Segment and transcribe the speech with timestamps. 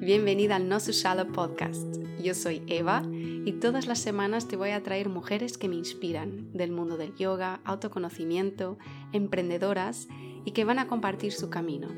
[0.00, 1.98] bienvenida al No Shallow Podcast.
[2.22, 6.50] Yo soy Eva y todas las semanas te voy a traer mujeres que me inspiran
[6.54, 8.78] del mundo del yoga, autoconocimiento,
[9.12, 10.08] emprendedoras
[10.46, 11.88] y que van a compartir su camino.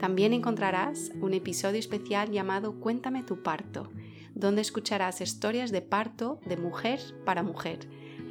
[0.00, 3.90] También encontrarás un episodio especial llamado Cuéntame tu parto,
[4.34, 7.80] donde escucharás historias de parto de mujer para mujer,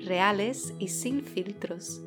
[0.03, 2.01] reales y sin filtros.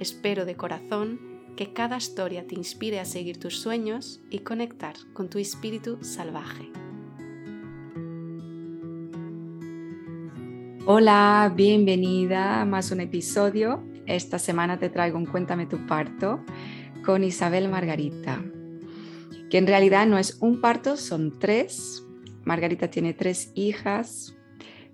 [0.00, 5.30] Espero de corazón que cada historia te inspire a seguir tus sueños y conectar con
[5.30, 6.70] tu espíritu salvaje.
[10.84, 13.82] Hola, bienvenida a más un episodio.
[14.06, 16.44] Esta semana te traigo un Cuéntame tu parto
[17.04, 18.44] con Isabel Margarita,
[19.50, 22.04] que en realidad no es un parto, son tres.
[22.44, 24.36] Margarita tiene tres hijas,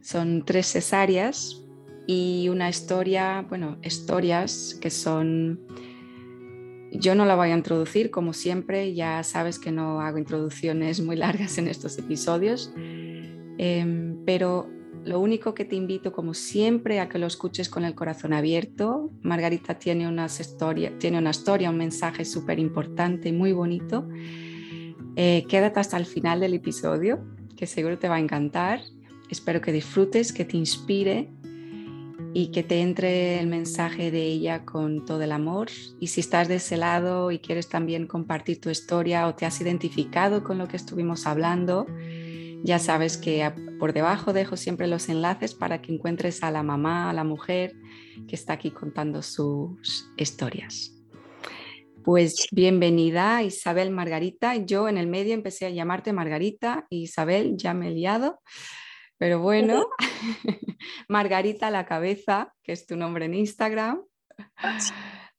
[0.01, 1.61] son tres cesáreas
[2.07, 5.61] y una historia, bueno, historias que son
[6.93, 11.17] yo no la voy a introducir, como siempre, ya sabes que no hago introducciones muy
[11.17, 12.73] largas en estos episodios,
[13.59, 14.69] em, pero
[15.05, 19.11] lo único que te invito, como siempre, a que lo escuches con el corazón abierto.
[19.23, 20.57] Margarita tiene, unas
[20.99, 24.09] tiene una historia, un mensaje súper importante y muy bonito.
[25.17, 27.25] Eh, quédate hasta el final del episodio,
[27.57, 28.81] que seguro te va a encantar.
[29.29, 31.31] Espero que disfrutes, que te inspire
[32.35, 35.69] y que te entre el mensaje de ella con todo el amor.
[36.01, 39.61] Y si estás de ese lado y quieres también compartir tu historia o te has
[39.61, 41.87] identificado con lo que estuvimos hablando,
[42.65, 47.11] ya sabes que por debajo dejo siempre los enlaces para que encuentres a la mamá,
[47.11, 47.75] a la mujer
[48.29, 50.93] que está aquí contando sus historias.
[52.05, 54.57] Pues bienvenida Isabel Margarita.
[54.57, 58.41] Yo en el medio empecé a llamarte Margarita Isabel ya me he liado.
[59.23, 59.89] Pero bueno,
[61.09, 64.05] Margarita la cabeza, que es tu nombre en Instagram.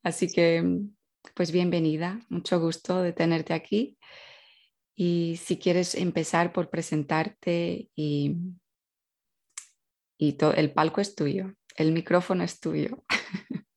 [0.04, 0.64] Así que,
[1.34, 3.98] pues bienvenida, mucho gusto de tenerte aquí.
[4.96, 8.38] Y si quieres empezar por presentarte y,
[10.18, 13.04] y el palco es tuyo, el micrófono es tuyo.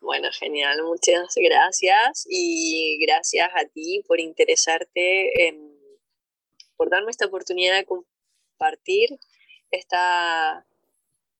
[0.00, 5.74] Bueno, genial, muchas gracias y gracias a ti por interesarte en,
[6.76, 7.86] por darme esta oportunidad de
[8.54, 9.18] compartir
[9.70, 10.64] esta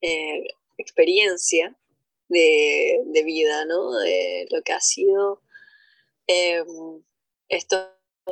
[0.00, 0.44] eh,
[0.78, 1.76] experiencia
[2.28, 3.92] de, vida, ¿no?
[3.98, 5.40] De lo que ha sido
[6.26, 7.02] em,
[7.48, 7.88] estos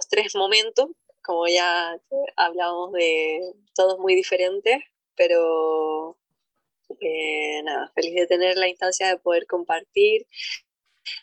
[0.09, 0.91] tres momentos,
[1.22, 1.97] como ya
[2.37, 3.41] hablamos de
[3.75, 4.82] todos muy diferentes,
[5.14, 6.19] pero
[7.00, 10.26] eh, nada, feliz de tener la instancia de poder compartir,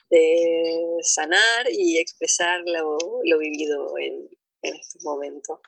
[0.09, 2.97] de sanar y expresar lo,
[3.40, 4.30] vivido en,
[4.62, 5.59] en estos momentos.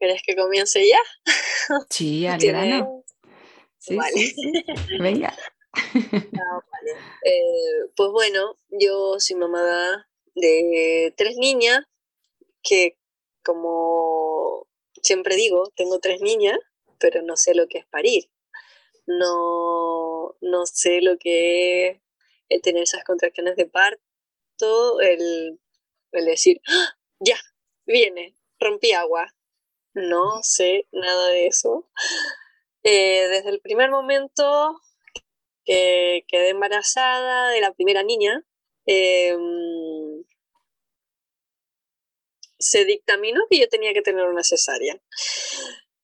[0.00, 0.98] ¿Querés que comience ya?
[1.88, 3.04] Sí, al grano.
[3.78, 4.64] Sí, sí,
[4.98, 5.34] Venga.
[6.42, 6.60] Ah,
[7.24, 11.84] eh, pues bueno, yo soy mamá de tres niñas
[12.62, 12.96] que
[13.44, 14.66] como
[15.02, 16.58] siempre digo, tengo tres niñas,
[16.98, 18.30] pero no sé lo que es parir.
[19.06, 22.00] No, no sé lo que
[22.48, 25.58] es tener esas contracciones de parto, el,
[26.12, 26.98] el decir, ¡Ah!
[27.18, 27.36] ya,
[27.86, 29.34] viene, rompí agua,
[29.94, 31.88] no sé nada de eso.
[32.82, 34.80] Eh, desde el primer momento
[35.64, 38.44] que quedé embarazada de la primera niña,
[38.86, 40.24] em,
[42.58, 45.00] se dictaminó que yo tenía que tener una cesárea.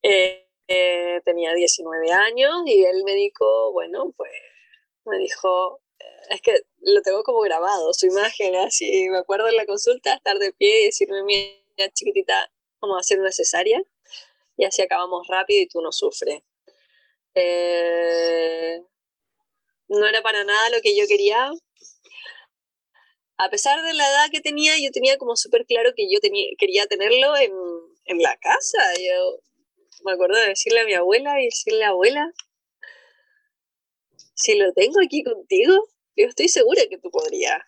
[0.02, 4.30] Eh, eh, tenía 19 años y el médico, bueno, pues
[5.04, 5.80] me dijo,
[6.30, 10.38] es que lo tengo como grabado, su imagen, así, me acuerdo en la consulta, estar
[10.38, 12.50] de pie y decirme, mira, chiquitita,
[12.80, 13.82] vamos a hacer una cesárea
[14.56, 16.42] y así acabamos rápido y tú no sufres.
[17.34, 18.80] Eh,
[19.88, 21.50] no era para nada lo que yo quería.
[23.38, 26.48] A pesar de la edad que tenía, yo tenía como súper claro que yo tenía,
[26.58, 27.52] quería tenerlo en,
[28.06, 28.78] en la casa.
[28.94, 29.40] Yo
[30.04, 32.32] me acuerdo de decirle a mi abuela y decirle, abuela,
[34.34, 35.74] si lo tengo aquí contigo,
[36.16, 37.60] yo estoy segura que tú podrías.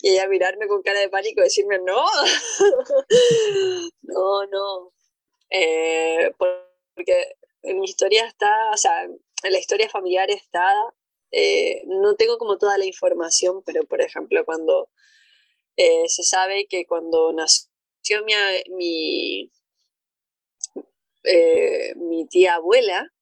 [0.00, 2.04] Y ella mirarme con cara de pánico y decirme, no,
[4.28, 4.92] no, no.
[5.50, 6.32] Eh,
[6.94, 10.72] porque en mi historia está, o sea, en la historia familiar está,
[11.30, 14.90] eh, no tengo como toda la información, pero por ejemplo, cuando
[15.76, 18.34] eh, se sabe que cuando nació mi,
[18.74, 19.50] mi,
[21.96, 23.12] mi tía abuela,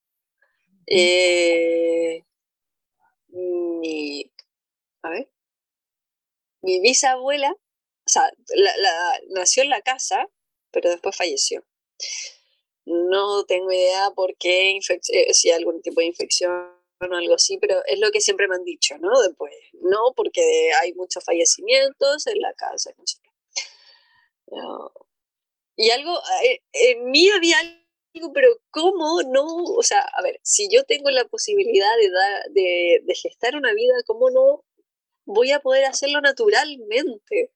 [3.28, 4.32] mi,
[5.02, 5.28] a ver,
[6.62, 8.30] mi bisabuela, o sea,
[9.30, 10.28] nació en la casa,
[10.76, 11.64] pero después falleció.
[12.84, 16.52] No tengo idea por qué, eh, si algún tipo de infección
[17.00, 19.22] o algo así, pero es lo que siempre me han dicho, ¿no?
[19.22, 20.42] Después, no, porque
[20.82, 23.18] hay muchos fallecimientos en la casa, no sé
[25.76, 26.14] Y algo,
[26.44, 27.56] eh, en mí había
[28.14, 29.46] algo, pero ¿cómo no?
[29.46, 31.88] O sea, a ver, si yo tengo la posibilidad
[32.52, 34.62] de, de, gestar una vida, ¿cómo no
[35.24, 37.50] voy a poder hacerlo naturalmente?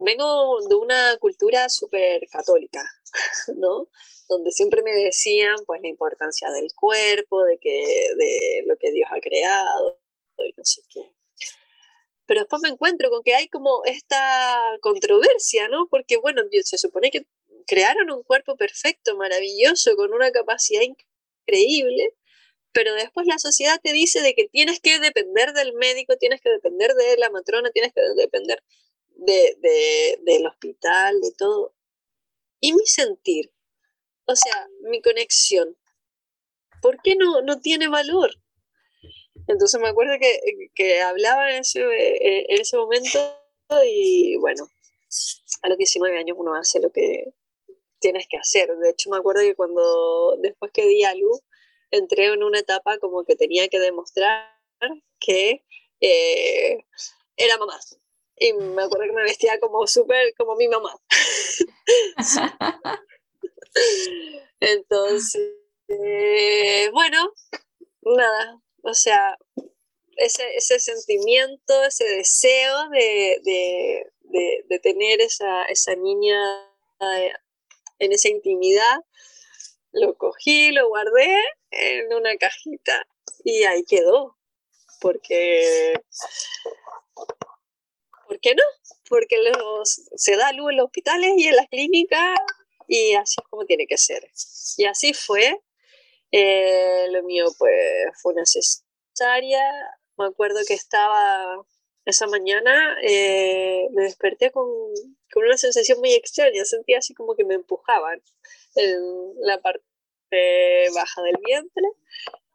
[0.00, 2.84] Vengo de una cultura súper católica,
[3.56, 3.88] ¿no?
[4.28, 7.84] Donde siempre me decían pues la importancia del cuerpo, de que
[8.16, 10.00] de lo que Dios ha creado
[10.38, 11.12] y no sé qué
[12.30, 15.88] pero después me encuentro con que hay como esta controversia, ¿no?
[15.90, 17.26] Porque, bueno, se supone que
[17.66, 22.14] crearon un cuerpo perfecto, maravilloso, con una capacidad increíble,
[22.70, 26.50] pero después la sociedad te dice de que tienes que depender del médico, tienes que
[26.50, 28.62] depender de la matrona, tienes que depender
[29.20, 31.74] de, del hospital, de todo.
[32.60, 33.52] Y mi sentir,
[34.26, 35.76] o sea, mi conexión,
[36.82, 38.30] ¿por qué no, no tiene valor?
[39.46, 40.38] Entonces me acuerdo que,
[40.74, 43.18] que hablaba en ese, eh, en ese momento
[43.84, 44.68] y bueno,
[45.62, 47.32] a los 19 años uno hace lo que
[48.00, 48.68] tienes que hacer.
[48.76, 51.40] De hecho me acuerdo que cuando después que di a luz,
[51.90, 54.54] entré en una etapa como que tenía que demostrar
[55.18, 55.64] que
[56.00, 56.78] eh,
[57.36, 57.78] era mamá.
[58.40, 60.96] Y me acuerdo que me vestía como súper como mi mamá.
[64.60, 65.52] Entonces,
[65.88, 67.34] eh, bueno,
[68.00, 69.36] nada, o sea,
[70.16, 74.06] ese, ese sentimiento, ese deseo de,
[74.82, 76.38] tener esa, esa niña
[77.00, 77.32] eh,
[77.98, 79.00] en esa intimidad,
[79.92, 81.36] lo cogí, lo guardé
[81.70, 83.06] en una cajita
[83.44, 84.36] y ahí quedó.
[85.00, 85.94] Porque,
[88.40, 88.62] ¿por qué no?
[89.08, 92.38] Porque los, se da luz en los hospitales y en las clínicas
[92.86, 94.28] y así es como tiene que ser.
[94.76, 95.60] Y así fue.
[96.32, 97.72] Eh, lo mío pues
[98.20, 99.62] fue una cesárea.
[100.16, 101.64] Me acuerdo que estaba
[102.04, 104.66] esa mañana, eh, me desperté con,
[105.32, 106.64] con, una sensación muy extraña.
[106.64, 108.22] Sentía así como que me empujaban
[108.74, 109.00] en
[109.40, 111.88] la parte baja del vientre.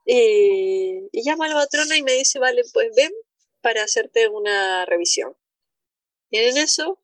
[0.05, 3.11] Y, y llama a la matrona y me dice, vale, pues ven
[3.61, 5.35] para hacerte una revisión.
[6.35, 6.99] Y en eso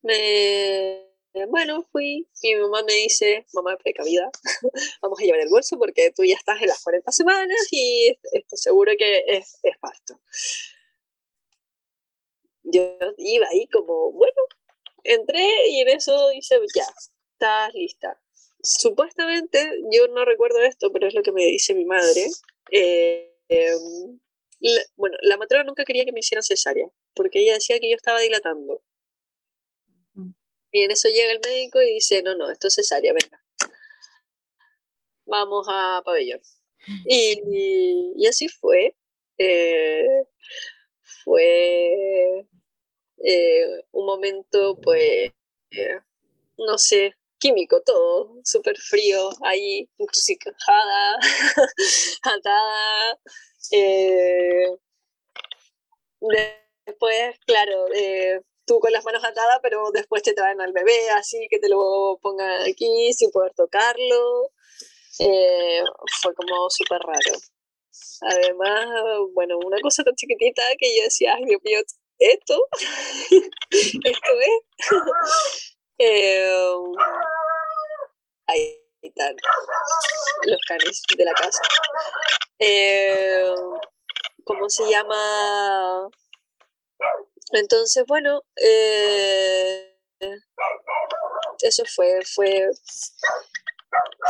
[0.00, 1.10] me
[1.48, 4.30] bueno, fui y mi mamá me dice, mamá precavida,
[5.02, 8.56] vamos a llevar el bolso porque tú ya estás en las 40 semanas y esto
[8.56, 10.18] seguro que es, es parto.
[12.62, 14.42] Yo iba ahí como, bueno,
[15.04, 16.86] entré y en eso dice, ya,
[17.32, 18.18] estás lista.
[18.62, 19.58] Supuestamente,
[19.92, 22.28] yo no recuerdo esto, pero es lo que me dice mi madre.
[22.72, 24.18] Eh, em,
[24.96, 28.20] bueno, la matrona nunca quería que me hicieran cesárea, porque ella decía que yo estaba
[28.20, 28.82] dilatando.
[30.72, 33.42] Y en eso llega el médico y dice, no, no, esto es cesárea, venga.
[35.26, 36.40] Vamos a pabellón.
[37.06, 38.96] Y, así fue.
[39.38, 40.06] Eh,
[41.24, 42.46] fue
[43.24, 45.32] eh, un momento, pues,
[45.70, 46.00] eh,
[46.58, 51.18] no sé, químico todo, súper frío, ahí encrucijada,
[52.22, 53.18] atada.
[56.86, 57.86] Después, claro,
[58.66, 62.18] tú con las manos atadas, pero después te traen al bebé así, que te lo
[62.22, 64.52] pongan aquí sin poder tocarlo.
[65.18, 65.82] Eh,
[66.22, 67.38] fue como súper raro.
[68.22, 68.86] Además,
[69.34, 71.80] bueno, una cosa tan chiquitita que yo decía, ay Dios mío,
[72.18, 72.66] ¿esto?
[73.70, 74.78] ¿Esto es?
[75.98, 76.48] eh,
[78.46, 79.34] ahí están
[80.44, 81.62] los canes de la casa.
[82.60, 83.52] Eh,
[84.44, 86.08] ¿Cómo se llama?
[87.52, 89.96] Entonces, bueno, eh,
[91.62, 92.70] eso fue, fue,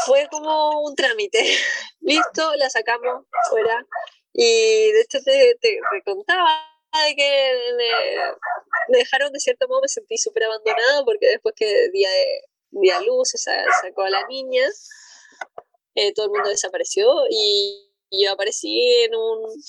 [0.07, 1.39] fue como un trámite.
[2.01, 3.87] Listo, la sacamos fuera.
[4.33, 6.49] Y de hecho te, te, contaba
[7.07, 12.09] de que me, dejaron de cierto modo, me sentí súper abandonada porque después que día
[12.09, 14.63] de día luz se sacó a la niña,
[15.95, 19.63] eh, todo el mundo desapareció y yo aparecí en un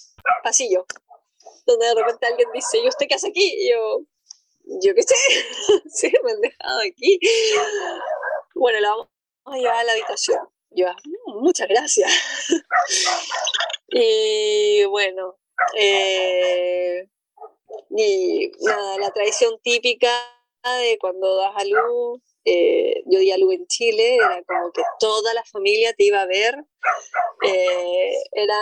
[0.44, 0.86] pasillo
[1.72, 3.44] donde de repente alguien dice, ¿y usted qué hace aquí?
[3.44, 4.02] Y yo,
[4.84, 5.16] yo qué sé,
[5.90, 7.20] sí, me han dejado aquí.
[8.56, 9.08] Bueno, la vamos
[9.46, 10.48] a llevar a la habitación.
[10.72, 12.12] Yo, mm, muchas gracias.
[13.90, 15.38] y bueno,
[15.78, 17.08] eh,
[17.90, 20.10] y nada, la tradición típica
[20.64, 24.82] de cuando das a luz, eh, yo di a luz en Chile, era como que
[25.00, 26.56] toda la familia te iba a ver,
[27.46, 28.58] eh, era,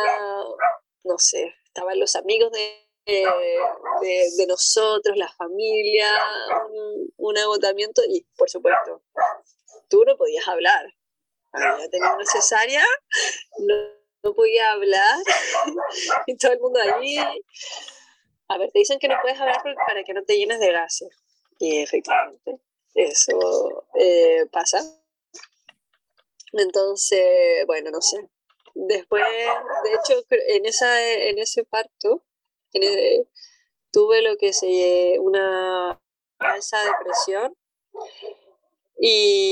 [1.03, 6.09] no sé, estaban los amigos de de, nosotros, la familia,
[7.17, 9.01] un, agotamiento y, por supuesto,
[9.89, 10.85] tú no podías hablar.
[11.53, 12.23] Ya tenía una
[13.59, 13.75] no,
[14.23, 15.17] no podía hablar
[16.27, 17.17] y todo el mundo allí.
[18.47, 21.09] A ver, te dicen que no puedes hablar para que no te llenes de gases.
[21.59, 22.59] Y efectivamente,
[22.95, 24.81] eso eh, pasa.
[26.53, 28.17] Entonces, bueno, no sé.
[28.73, 29.23] Después,
[29.83, 32.23] de hecho, en, esa, en ese parto,
[33.91, 35.99] tuve lo que se una
[36.37, 37.55] falsa depresión
[38.99, 39.51] y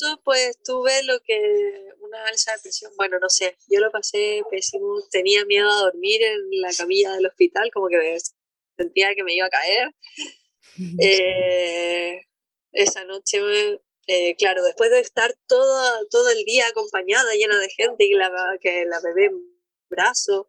[0.00, 4.42] yo pues tuve lo que una alza de presión, bueno, no sé, yo lo pasé
[4.50, 8.18] pésimo, tenía miedo a dormir en la camilla del hospital, como que
[8.76, 9.94] sentía que me iba a caer.
[11.00, 12.20] Eh,
[12.72, 13.38] esa noche,
[14.08, 18.30] eh, claro, después de estar todo, todo el día acompañada, llena de gente y la,
[18.60, 19.30] que la bebé
[19.88, 20.48] brazo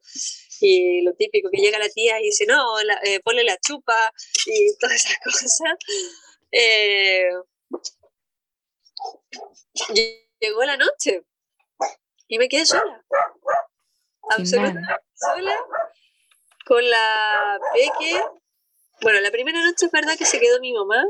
[0.60, 4.12] y lo típico que llega la tía y dice, no, la, eh, ponle la chupa
[4.46, 5.62] y todas esas cosas.
[6.51, 7.29] Eh,
[10.39, 11.24] llegó la noche
[12.27, 13.06] y me quedé sola.
[14.29, 15.58] Absolutamente sola.
[16.65, 18.22] Con la peque.
[19.01, 21.06] Bueno, la primera noche es verdad que se quedó mi mamá.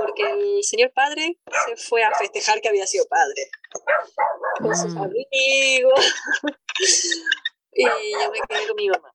[0.00, 3.50] Porque el señor padre se fue a festejar que había sido padre.
[4.58, 5.02] Con sus mm.
[5.02, 6.14] amigos.
[7.72, 9.14] y yo me quedé con mi mamá.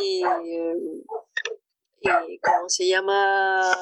[0.00, 0.22] Y
[2.00, 3.72] y ¿cómo se llama?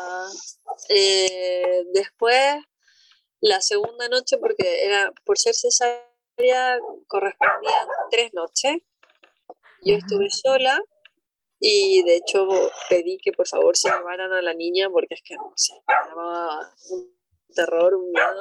[0.89, 2.57] Eh, después,
[3.41, 8.77] la segunda noche, porque era por ser cesárea, correspondían tres noches.
[9.83, 10.81] Yo estuve sola
[11.61, 12.47] y de hecho
[12.89, 15.95] pedí que por favor se llevaran a la niña porque es que no sé, me
[15.95, 17.17] daba un
[17.55, 18.41] terror, un miedo.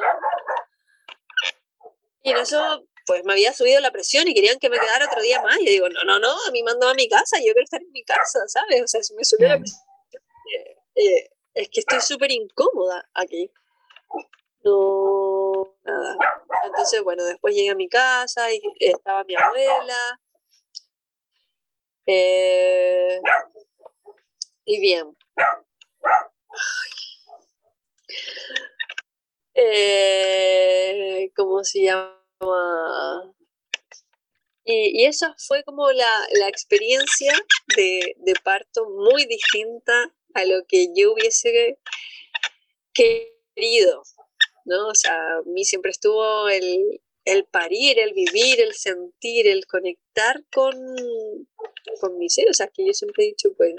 [2.24, 5.22] Y en eso pues me había subido la presión y querían que me quedara otro
[5.22, 5.60] día más.
[5.60, 7.82] Y yo digo, no, no, no, a mí mandó a mi casa, yo quiero estar
[7.82, 8.82] en mi casa, ¿sabes?
[8.84, 9.82] O sea, si me subió la presión.
[10.56, 13.52] Eh, eh, es que estoy súper incómoda aquí.
[14.64, 16.18] No, nada.
[16.66, 20.22] Entonces, bueno, después llegué a mi casa y estaba mi abuela.
[22.06, 23.20] Eh,
[24.66, 25.16] y bien.
[31.36, 32.20] ¿Cómo se llama?
[34.66, 37.34] Y, esa fue como la, experiencia
[37.76, 41.78] de, parto muy distinta a lo que yo hubiese
[42.94, 44.04] querido,
[44.66, 44.88] ¿no?
[44.88, 47.02] O sea, a mí siempre estuvo el,
[47.50, 50.76] parir, el vivir, el sentir, el conectar con,
[52.00, 52.50] con mi ser.
[52.50, 53.76] O sea, que yo siempre he dicho, pues,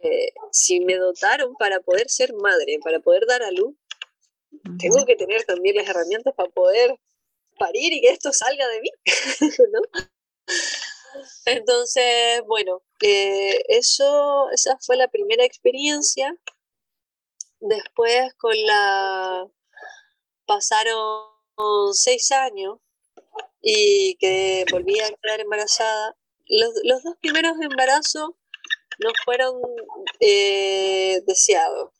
[0.00, 3.76] eh, si me dotaron para poder ser madre, para poder dar a luz,
[4.78, 6.98] tengo que tener también las herramientas para poder
[7.58, 8.90] parir y que esto salga de mí,
[11.44, 16.34] Entonces, bueno, eh, eso, esa fue la primera experiencia.
[17.60, 19.46] Después con la...
[20.46, 21.31] pasaron
[21.92, 22.78] seis años
[23.62, 26.16] y que volví a quedar embarazada.
[26.48, 28.30] Los, dos primeros embarazos
[28.98, 29.60] no fueron
[30.20, 31.92] eh, deseados.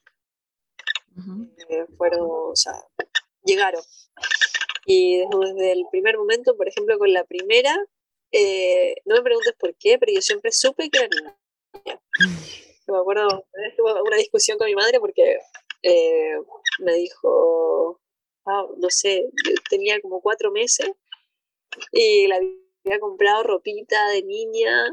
[1.68, 2.74] Eh, fueron, o sea,
[3.44, 3.82] llegaron.
[4.84, 7.76] Y desde el primer momento, por ejemplo, con la primera,
[8.32, 12.00] eh, no me preguntes por qué, pero yo siempre supe que era niña.
[12.88, 15.38] me acuerdo, tuve una discusión con mi madre porque
[16.80, 18.01] me dijo,
[18.46, 19.28] ah, no sé,
[19.70, 20.90] tenía como cuatro meses
[21.92, 24.90] y la había comprado ropita de niña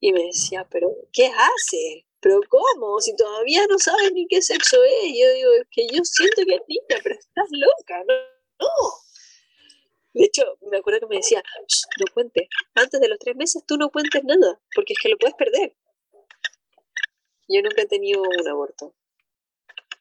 [0.00, 2.06] y me decía, pero ¿qué hace?
[2.20, 3.00] ¿Pero cómo?
[3.00, 5.14] Si todavía no sabes ni qué sexo es.
[5.18, 8.14] yo digo, es que yo siento que es niña, pero estás loca, ¿no?
[8.60, 8.66] No.
[10.14, 11.42] De hecho, me acuerdo que me decía,
[12.00, 12.48] no cuentes.
[12.74, 15.76] Antes de los tres meses tú no cuentes nada, porque es que lo puedes perder.
[17.48, 18.94] Yo nunca he tenido un aborto.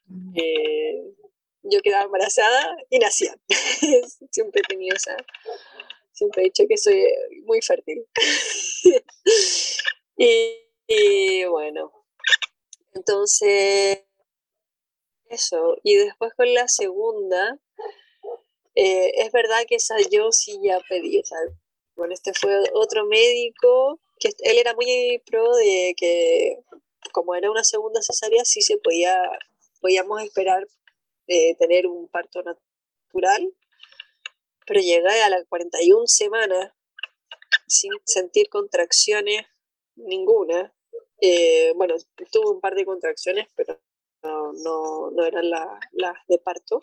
[0.07, 0.33] Mm.
[0.35, 1.13] Eh,
[1.69, 3.35] yo quedaba embarazada y nacía.
[4.31, 5.15] siempre he tenido esa.
[6.11, 7.05] Siempre he dicho que soy
[7.45, 8.05] muy fértil.
[10.17, 11.91] y bueno,
[12.93, 13.99] entonces,
[15.29, 15.77] eso.
[15.83, 17.59] Y después con la segunda,
[18.75, 21.21] eh, es verdad que esa yo sí ya pedí.
[21.95, 26.59] bueno, este fue otro médico, que él era muy pro de que
[27.13, 29.19] como era una segunda cesárea, sí se podía,
[29.81, 30.67] podíamos esperar
[31.27, 33.53] eh, tener un parto natural,
[34.65, 36.71] pero llegué a las 41 semanas
[37.67, 39.45] sin sentir contracciones
[39.95, 40.73] ninguna.
[41.19, 41.95] Eh, bueno,
[42.31, 43.79] tuve un par de contracciones, pero
[44.21, 46.79] no, no, eran las de parto.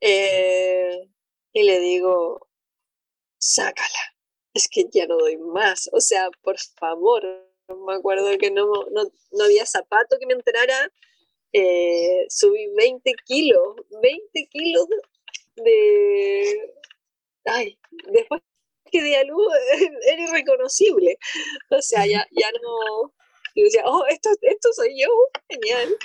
[0.00, 1.08] Eh,
[1.52, 2.48] y le digo,
[3.38, 4.14] sácala,
[4.54, 7.22] es que ya no doy más, o sea, por favor,
[7.68, 10.92] me acuerdo que no, no, había zapato que me enterara,
[11.52, 14.86] eh, subí 20 kilos, 20 kilos
[15.56, 16.74] de...
[17.44, 17.78] Ay,
[18.12, 18.42] después
[18.90, 19.52] que di a luz
[20.06, 21.18] era irreconocible,
[21.70, 23.14] o sea, ya, ya no
[23.54, 25.08] Y decía, oh, esto, esto soy yo,
[25.48, 25.96] genial.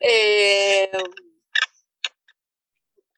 [0.00, 0.90] Eh,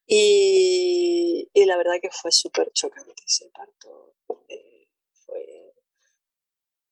[0.06, 4.14] y, y, la verdad que fue súper chocante ese parto.
[4.48, 5.74] Eh, fue,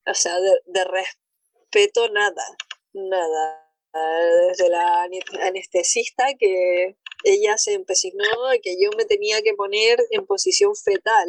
[0.06, 2.56] o sea, de respeto nada,
[2.92, 3.67] nada.
[3.92, 5.08] Desde la
[5.42, 11.26] anestesista que ella se empecinó de que yo me tenía que poner en posición fetal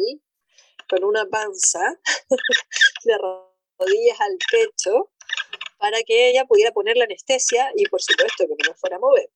[0.88, 1.80] con una panza
[3.04, 3.18] de
[3.78, 5.10] rodillas al pecho
[5.78, 9.00] para que ella pudiera poner la anestesia y por supuesto que no me fuera a
[9.00, 9.30] mover.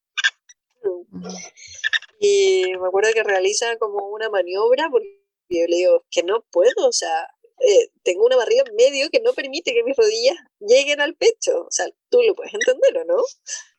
[2.21, 6.89] Y me acuerdo que realiza como una maniobra porque yo le digo que no puedo,
[6.89, 7.29] o sea,
[7.61, 11.63] eh, tengo una barriga en medio que no permite que mis rodillas lleguen al pecho.
[11.63, 13.23] O sea, tú lo puedes entender, ¿o no?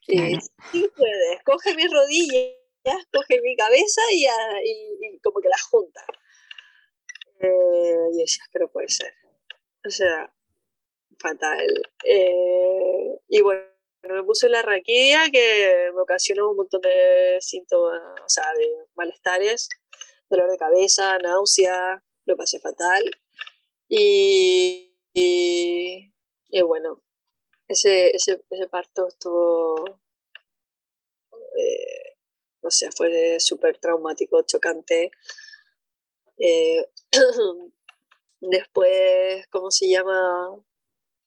[0.08, 0.38] Y
[0.72, 6.06] sí puedes, coge mis rodillas, coge mi cabeza y, y, como que las junta.
[7.40, 9.14] Eh, y decía, pero puede ser.
[9.86, 10.32] O sea,
[11.20, 11.92] fatal.
[12.04, 13.62] Eh, y bueno,
[14.04, 19.70] me puse la raquilla que me ocasionó un montón de síntomas, o sea, de malestares,
[20.30, 23.04] dolor de cabeza, náusea, lo pasé fatal.
[23.88, 26.12] Y, y,
[26.64, 27.02] bueno,
[27.68, 30.00] ese, ese, ese, parto estuvo,
[31.58, 32.18] eh,
[32.62, 35.12] o sea, fue súper traumático, chocante.
[36.38, 36.86] Eh,
[38.42, 40.58] después, ¿cómo se llama?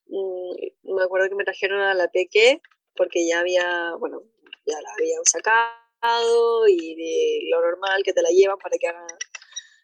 [0.06, 2.60] Mm, me acuerdo que me trajeron a la peque
[2.96, 4.22] porque ya había, bueno,
[4.66, 9.06] ya la habían sacado y de lo normal que te la llevan para que haga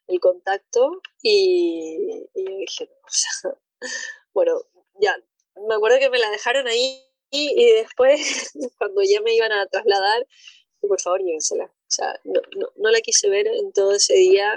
[0.07, 3.59] el contacto y, y yo dije, o sea,
[4.35, 4.61] bueno,
[5.01, 5.17] ya,
[5.69, 10.27] me acuerdo que me la dejaron ahí y, después cuando ya me iban a trasladar,
[10.81, 11.65] por favor llévensela.
[11.65, 14.57] O sea, no, no, no la quise ver en todo ese día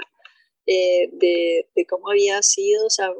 [0.66, 3.12] eh, de, de, cómo había sido, o sea,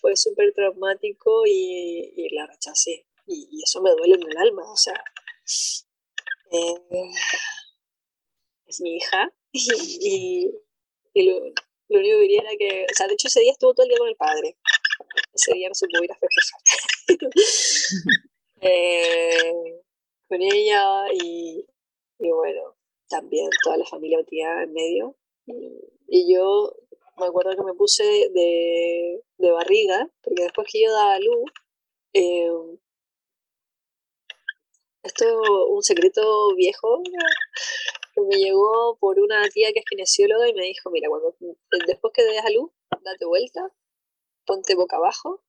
[0.00, 3.06] fue súper traumático y, y, la rechacé.
[3.26, 5.02] Y, y, eso me duele en el alma, o sea,
[6.50, 7.10] eh,
[8.66, 10.50] es mi hija y,
[11.14, 13.72] y lo, lo, único que diría era que, o sea, de hecho ese día estuvo
[13.72, 14.56] todo el día con el padre.
[15.32, 16.60] Ese día no se pudo ir a festejar.
[18.60, 19.80] eh,
[20.28, 21.64] con ella y,
[22.18, 22.76] y, bueno,
[23.08, 25.16] también toda la familia metida en medio.
[26.08, 26.74] Y, yo
[27.16, 31.50] me acuerdo que me puse de, de, barriga, porque después que yo daba luz,
[32.12, 32.50] eh,
[35.02, 35.34] esto es
[35.68, 37.02] un secreto viejo
[38.14, 41.36] que me llegó por una tía que es kinesióloga y me dijo, mira, cuando
[41.86, 42.70] después que des a luz,
[43.02, 43.70] date vuelta,
[44.46, 45.42] ponte boca abajo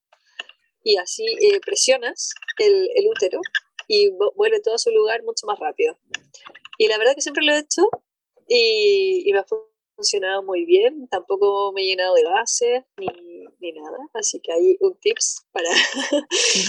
[0.83, 3.39] y así eh, presionas el, el, útero
[3.87, 5.97] y vuelve todo a su lugar mucho más rápido.
[6.77, 7.87] Y la verdad que siempre lo he hecho
[8.47, 9.45] y, y me ha
[9.95, 13.07] funcionado muy bien, tampoco me he llenado de gases ni,
[13.59, 15.69] ni nada, así que hay un tips para...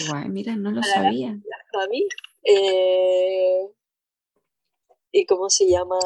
[0.09, 1.37] Guay, mira, no lo sabía.
[1.73, 2.07] A mí.
[2.45, 3.69] Eh,
[5.17, 5.99] y cómo se llama,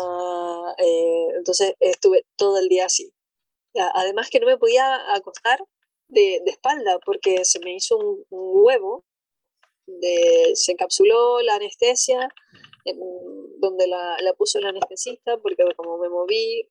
[0.79, 3.12] eh, entonces estuve todo el día así.
[3.94, 5.64] Además que no me podía acostar
[6.07, 9.05] de, espalda porque se me hizo un, huevo,
[9.87, 12.29] de, se encapsuló la anestesia,
[13.59, 16.70] donde la, la, puso el anestesista, porque como me moví,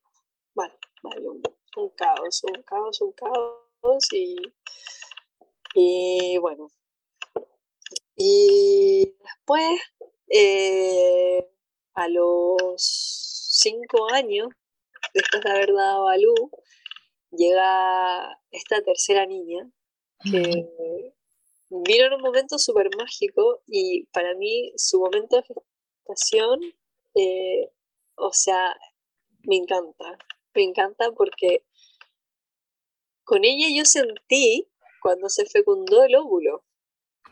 [0.54, 0.74] bueno,
[1.04, 1.42] un,
[1.76, 4.38] un, caos, un caos, un caos, y,
[5.76, 6.70] y bueno.
[8.16, 9.82] Y después,
[10.30, 11.50] eh,
[12.00, 14.48] a los cinco años,
[15.14, 16.50] después de haber dado a luz,
[17.32, 19.70] llega esta tercera niña
[20.24, 20.66] que
[21.70, 26.62] vino en un momento súper mágico y para mí su momento de gestación,
[27.16, 27.70] eh,
[28.16, 28.78] o sea,
[29.44, 30.18] me encanta,
[30.56, 31.66] me encanta porque
[33.26, 34.70] con ella yo sentí
[35.02, 36.64] cuando se fecundó el óvulo.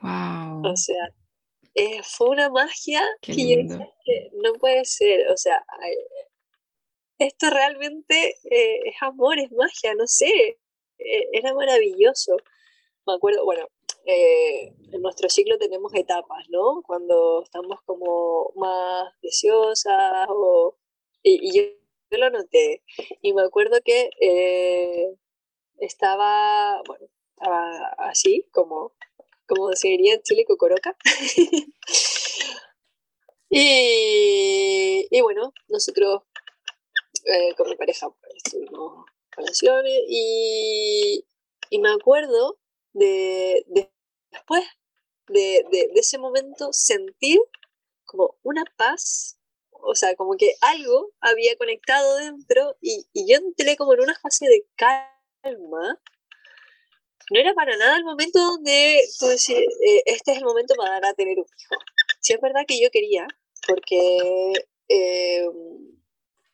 [0.01, 0.71] Wow.
[0.71, 1.15] O sea,
[1.79, 3.77] eh, fue una magia Qué que lindo.
[3.77, 5.63] yo que no puede ser, o sea,
[7.19, 10.59] esto realmente eh, es amor, es magia, no sé,
[10.97, 12.35] eh, era maravilloso.
[13.05, 13.67] Me acuerdo, bueno,
[14.05, 16.81] en nuestro ciclo tenemos etapas, ¿no?
[16.81, 20.77] Cuando estamos como más deseosas o,
[21.21, 21.63] y, y yo,
[22.09, 22.81] yo, lo noté.
[23.21, 24.09] Y me acuerdo que
[25.79, 28.93] estaba, bueno, estaba así, como
[29.47, 30.95] como se en Chile, cocoroca.
[33.49, 36.23] y, y, bueno, nosotros
[37.25, 41.25] eh, con mi pareja pues, estuvimos relaciones y,
[41.69, 42.59] y, me acuerdo
[42.93, 43.91] de, de
[44.31, 44.63] después
[45.27, 47.39] de, de, de, ese momento sentir
[48.05, 49.37] como una paz,
[49.71, 54.15] o sea, como que algo había conectado dentro y, y yo entré como en una
[54.19, 56.01] fase de calma
[57.31, 61.13] no era para nada el momento donde tú decís, eh, este es el momento para
[61.13, 61.75] tener un hijo.
[62.19, 63.27] Sí es verdad que yo quería,
[63.67, 64.53] porque
[64.89, 65.45] eh,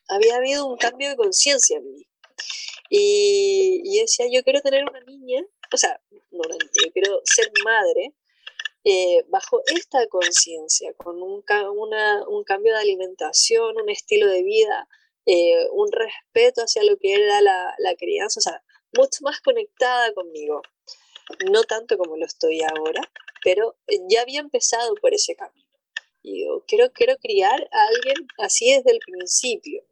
[0.07, 2.07] había habido un cambio de conciencia en mí.
[2.89, 5.41] Y, y, decía, yo quiero tener una niña,
[5.73, 5.99] o sea,
[6.31, 8.13] no una niña, yo quiero ser madre
[8.85, 11.43] eh, bajo esta conciencia, con un,
[11.77, 14.89] una, un, cambio de alimentación, un estilo de vida,
[15.25, 18.62] eh, un respeto hacia lo que era la, la, crianza, o sea,
[18.97, 20.61] mucho más conectada conmigo.
[21.51, 23.01] No tanto como lo estoy ahora,
[23.43, 23.75] pero
[24.09, 25.67] ya había empezado por ese camino.
[26.21, 29.83] Y yo quiero, quiero criar a alguien así desde el principio.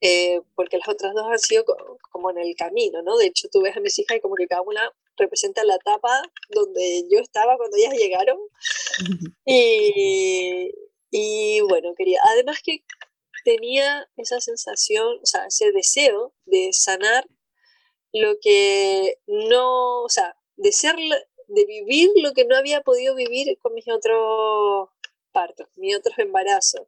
[0.00, 1.64] Eh, porque las otras dos han sido
[2.10, 3.16] como en el camino, ¿no?
[3.16, 6.22] De hecho, tú ves a mis hijas y como que cada una representa la etapa
[6.50, 8.38] donde yo estaba cuando ellas llegaron.
[9.48, 10.72] Y,
[11.10, 12.82] y bueno, quería, además que
[13.44, 17.28] tenía esa sensación, o sea, ese deseo de sanar
[18.12, 20.96] lo que no, o sea, de ser,
[21.48, 24.88] de vivir lo que no había podido vivir con mis otros
[25.32, 26.86] partos, mis otros embarazos.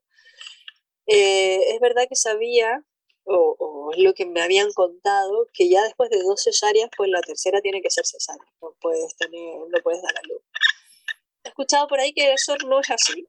[1.06, 2.84] Eh, es verdad que sabía
[3.30, 7.20] o, es lo que me habían contado, que ya después de dos cesáreas, pues la
[7.20, 10.42] tercera tiene que ser cesárea, no puedes, tener, no puedes dar a luz.
[11.44, 13.26] He escuchado por ahí que eso no es así,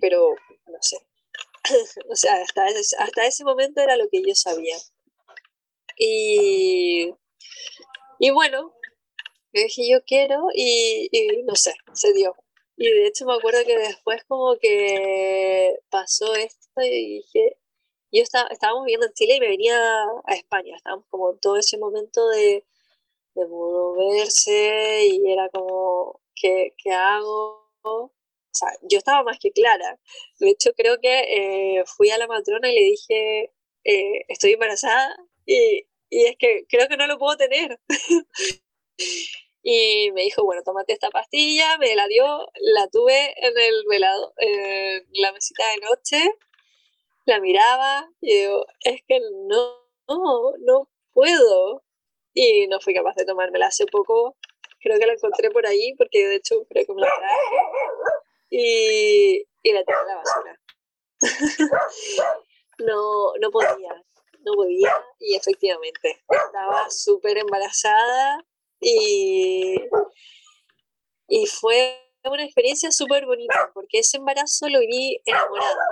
[0.00, 0.34] pero
[0.66, 0.98] no sé.
[2.10, 4.76] o sea, hasta ese, hasta ese momento era lo que yo sabía.
[5.96, 7.14] Y,
[8.18, 8.74] y bueno,
[9.52, 11.08] dije yo quiero y,
[11.44, 12.34] no sé, se dio.
[12.76, 17.58] Y de hecho me acuerdo que después como que pasó esto y dije,
[18.12, 19.76] yo estaba, estábamos viviendo en Chile y me venía
[20.24, 22.64] a España, estábamos como en todo ese momento de,
[23.34, 27.64] de moverse y era como, ¿qué, ¿qué, hago?
[27.82, 28.12] O
[28.52, 29.98] sea, yo estaba más que clara.
[30.40, 33.52] De hecho, creo que eh, fui a la matrona y le dije,
[33.84, 37.80] eh, estoy embarazada y, y es que creo que no lo puedo tener.
[39.66, 44.34] Y me dijo, bueno, tómate esta pastilla, me la dio, la tuve en el velado,
[44.36, 46.34] en la mesita de noche
[47.26, 49.78] la miraba y digo, es que no,
[50.08, 51.82] no, no puedo.
[52.34, 54.36] Y no fui capaz de tomármela hace poco.
[54.80, 57.56] Creo que la encontré por ahí, porque de hecho creo que me la traje.
[58.50, 60.60] Y, y la tengo en la basura.
[62.80, 64.04] no, no podía,
[64.44, 64.92] no podía.
[65.18, 68.44] Y efectivamente, estaba súper embarazada
[68.80, 69.76] y,
[71.28, 75.86] y fue una experiencia súper bonita, porque ese embarazo lo viví enamorada.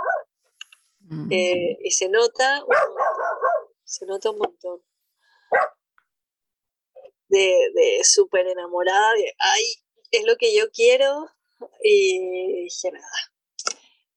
[1.31, 4.83] Eh, y se nota un montón, se nota un montón.
[7.29, 9.65] De, de súper enamorada, de, ay,
[10.11, 11.29] es lo que yo quiero.
[11.83, 13.33] Y dije, nada,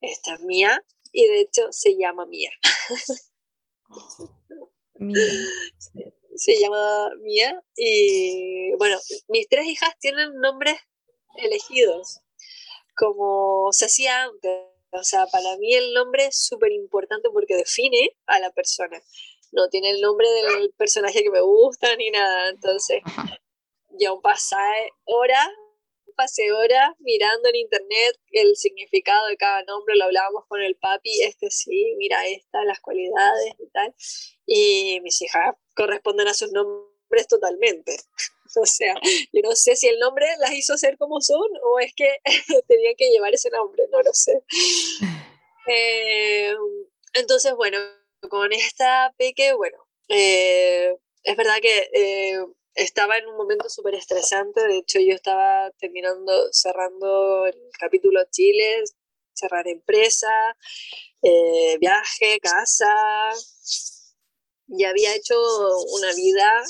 [0.01, 0.83] esta es mía.
[1.11, 2.51] Y de hecho se llama Mía.
[6.35, 7.61] Se, llama Mía.
[7.75, 10.75] Y bueno, mis tres hijas tienen nombres
[11.37, 12.21] elegidos,
[12.95, 18.15] como se hacía antes o sea, para mí el nombre es súper importante porque define
[18.27, 19.01] a la persona.
[19.51, 22.49] No tiene el nombre del personaje que me gusta ni nada.
[22.49, 23.01] Entonces,
[23.99, 24.55] ya un pasé
[25.05, 25.49] horas,
[26.15, 29.95] pasé horas mirando en internet el significado de cada nombre.
[29.95, 33.95] Lo hablábamos con el papi, este sí, mira esta, las cualidades y tal.
[34.45, 37.97] Y mis hijas corresponden a sus nombres totalmente.
[38.57, 38.93] O sea,
[39.33, 42.07] yo no sé si el nombre las hizo ser como son o es que
[42.69, 44.41] tenían que llevar ese nombre, no lo sé.
[45.67, 46.53] Eh,
[47.15, 47.79] entonces, bueno,
[48.29, 52.45] con esta peque, bueno, eh, es verdad que eh,
[52.75, 58.83] estaba en un momento súper estresante, de hecho yo estaba terminando, cerrando el capítulo Chile,
[59.33, 60.55] cerrar empresa,
[61.79, 62.93] viaje, casa,
[64.67, 65.35] ya había hecho
[65.93, 66.61] una vida,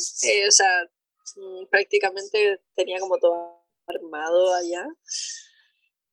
[0.48, 0.90] o sea,
[1.36, 4.86] Mm, prácticamente tenía como todo armado allá.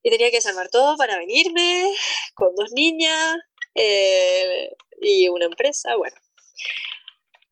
[0.03, 1.93] Y tenía que salvar todo para venirme
[2.35, 3.37] con dos niñas
[3.75, 5.97] eh, y una empresa.
[5.97, 6.17] Bueno,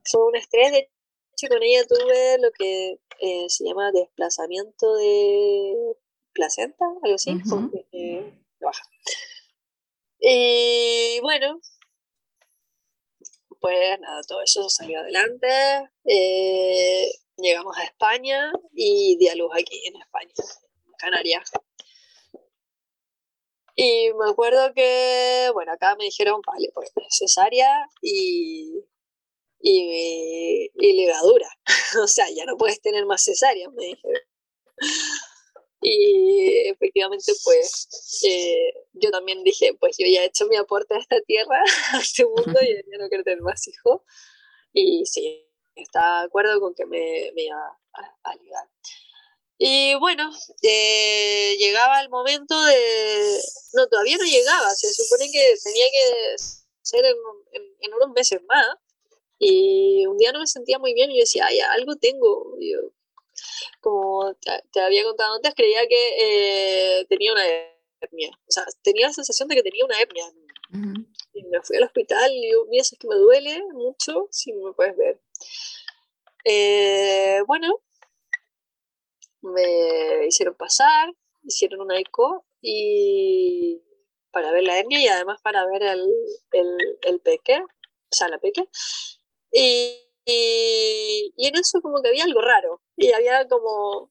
[0.04, 0.72] fue un estrés.
[0.72, 0.90] De
[1.48, 5.96] con ella tuve lo que eh, se llama desplazamiento de
[6.32, 7.36] placenta, algo así,
[7.92, 8.82] eh, baja.
[10.20, 11.60] Y bueno,
[13.60, 15.48] pues nada, todo eso salió adelante
[17.40, 20.32] llegamos a España y di a luz aquí en España,
[20.86, 21.50] en Canarias.
[23.76, 28.84] Y me acuerdo que, bueno, acá me dijeron, vale, pues cesárea y,
[29.60, 31.48] y, y levadura.
[32.02, 34.22] o sea, ya no puedes tener más cesárea, me dijeron.
[35.82, 37.88] Y efectivamente, pues
[38.26, 41.62] eh, yo también dije, pues yo ya he hecho mi aporte a esta tierra,
[41.94, 44.02] a este mundo, y ya no quiero tener más hijos.
[44.72, 48.68] Y sí, estaba de acuerdo con que me, me iba a, a ligar.
[49.62, 50.30] Y bueno,
[50.62, 53.42] eh, llegaba el momento de...
[53.74, 56.34] No, todavía no llegaba, se supone que tenía que
[56.80, 57.16] ser en,
[57.82, 58.66] en, unos meses más.
[59.40, 62.56] Y un día no me sentía muy bien y yo decía, ay, algo tengo.
[62.60, 62.92] Yo,
[63.80, 64.34] como
[64.72, 67.44] te, había contado antes, creía que eh, tenía una
[68.00, 68.30] hernia.
[68.46, 70.24] O sea, tenía la sensación de que tenía una hernia.
[71.32, 74.72] Y me fui al hospital y yo, mira, es que me duele mucho, si me
[74.72, 75.20] puedes ver.
[76.44, 77.80] Eh, bueno,
[79.42, 83.82] me hicieron pasar, hicieron una eco y
[84.30, 86.06] para ver la hernia y además para ver el,
[87.02, 88.68] el, peque, o sea, la peque.
[89.52, 92.82] Y, y, en eso como que había algo raro.
[92.96, 94.10] Y había como,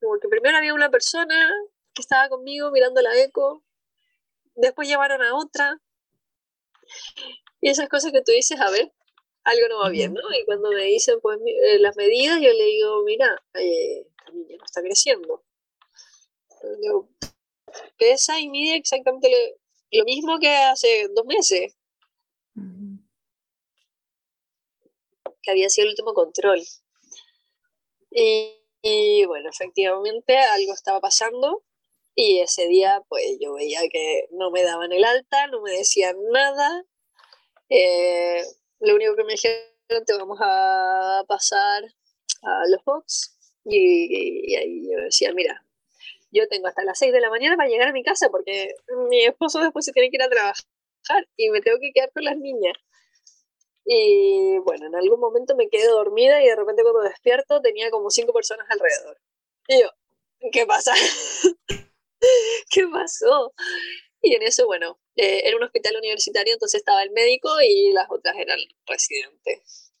[0.00, 1.50] como que primero había una persona
[1.94, 3.64] que estaba conmigo mirando la eco,
[4.54, 5.80] después llevaron a otra.
[7.60, 8.92] Y esas cosas que tú dices, a ver,
[9.44, 10.20] algo no va bien, ¿no?
[10.38, 14.56] Y cuando me dicen pues eh, las medidas, yo le digo, mira, eh, la niña
[14.58, 15.44] no está creciendo.
[17.98, 19.30] pesa y mide exactamente
[19.92, 21.76] lo, mismo que hace dos meses.
[25.42, 26.60] Que había sido el último control.
[28.10, 31.62] Y, bueno, efectivamente algo estaba pasando.
[32.14, 36.16] Y ese día, pues yo veía que no me daban el alta, no me decían
[36.32, 36.84] nada.
[37.68, 38.42] Eh,
[38.80, 41.84] lo único que me dijeron, te vamos a pasar
[42.42, 43.36] a los box.
[43.64, 45.64] Y, ahí yo decía, mira,
[46.32, 48.74] yo tengo hasta las 6 de la mañana para llegar a mi casa porque
[49.08, 50.64] mi esposo después se tiene que ir a trabajar
[51.36, 52.76] y me tengo que quedar con las niñas.
[53.84, 58.10] Y bueno, en algún momento me quedé dormida y de repente cuando despierto tenía como
[58.10, 59.18] cinco personas alrededor.
[59.68, 59.88] Y yo,
[60.52, 60.92] ¿qué pasa?
[62.70, 63.52] ¿Qué pasó?
[64.22, 68.06] Y en eso, bueno, eh, era un hospital universitario, entonces estaba el médico y las
[68.10, 69.92] otras eran residentes.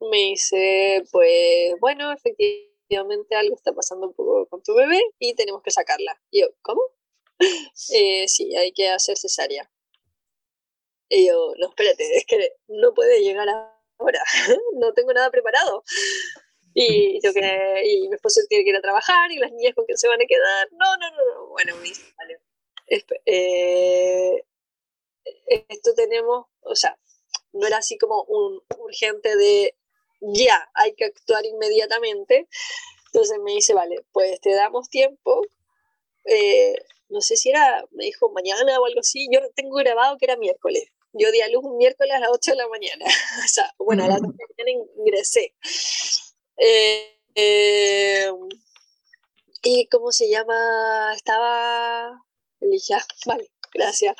[0.00, 5.62] Me dice, pues bueno, efectivamente algo está pasando un poco con tu bebé y tenemos
[5.62, 6.20] que sacarla.
[6.30, 6.82] Y yo, ¿cómo?
[7.92, 9.70] Eh, sí, hay que hacer cesárea.
[11.08, 13.48] Y yo, no, espérate, es que no puede llegar
[13.98, 14.22] ahora,
[14.74, 15.84] no tengo nada preparado.
[16.74, 19.86] Y yo que, y mi esposo tiene que ir a trabajar y las niñas con
[19.86, 20.68] quién se van a quedar.
[20.72, 21.46] No, no, no, no.
[21.48, 22.38] Bueno, me dice, vale,
[23.24, 24.44] eh,
[25.68, 26.98] esto tenemos, o sea,
[27.52, 29.74] no era así como un urgente de
[30.20, 32.48] ya, hay que actuar inmediatamente.
[33.06, 35.42] Entonces me dice, vale, pues te damos tiempo.
[36.24, 36.74] Eh,
[37.08, 39.28] no sé si era, me dijo mañana o algo así.
[39.32, 40.90] Yo tengo grabado que era miércoles.
[41.18, 43.04] Yo di a luz un miércoles a las 8 de la mañana.
[43.44, 45.54] o sea, bueno, a las 8 de la mañana ingresé.
[46.58, 48.30] Eh,
[49.62, 52.26] y cómo se llama, estaba
[52.60, 54.16] dije, ah, vale, gracias.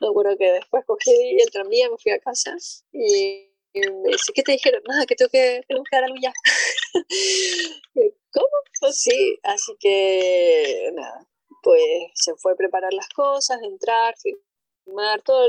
[0.00, 2.56] Me acuerdo que después cogí el tranvía, me fui a casa
[2.92, 4.82] y me dice, ¿qué te dijeron?
[4.86, 6.32] Nada, que tengo que, tengo que dar algo ya.
[8.32, 8.48] ¿Cómo?
[8.80, 11.26] Pues sí, así que nada,
[11.62, 11.82] pues
[12.14, 15.48] se fue a preparar las cosas, entrar, firmar, todo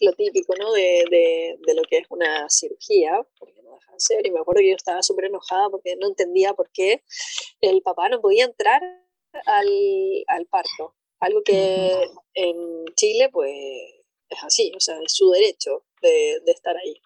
[0.00, 0.72] lo típico, ¿no?
[0.72, 4.26] De, de, de, lo que es una cirugía, porque no deja de ser.
[4.26, 7.02] Y me acuerdo que yo estaba súper enojada porque no entendía por qué
[7.60, 8.82] el papá no podía entrar
[9.46, 10.94] al, al parto.
[11.20, 11.92] Algo que
[12.34, 13.54] en Chile, pues,
[14.28, 17.00] es así, o sea, es su derecho de, estar ahí.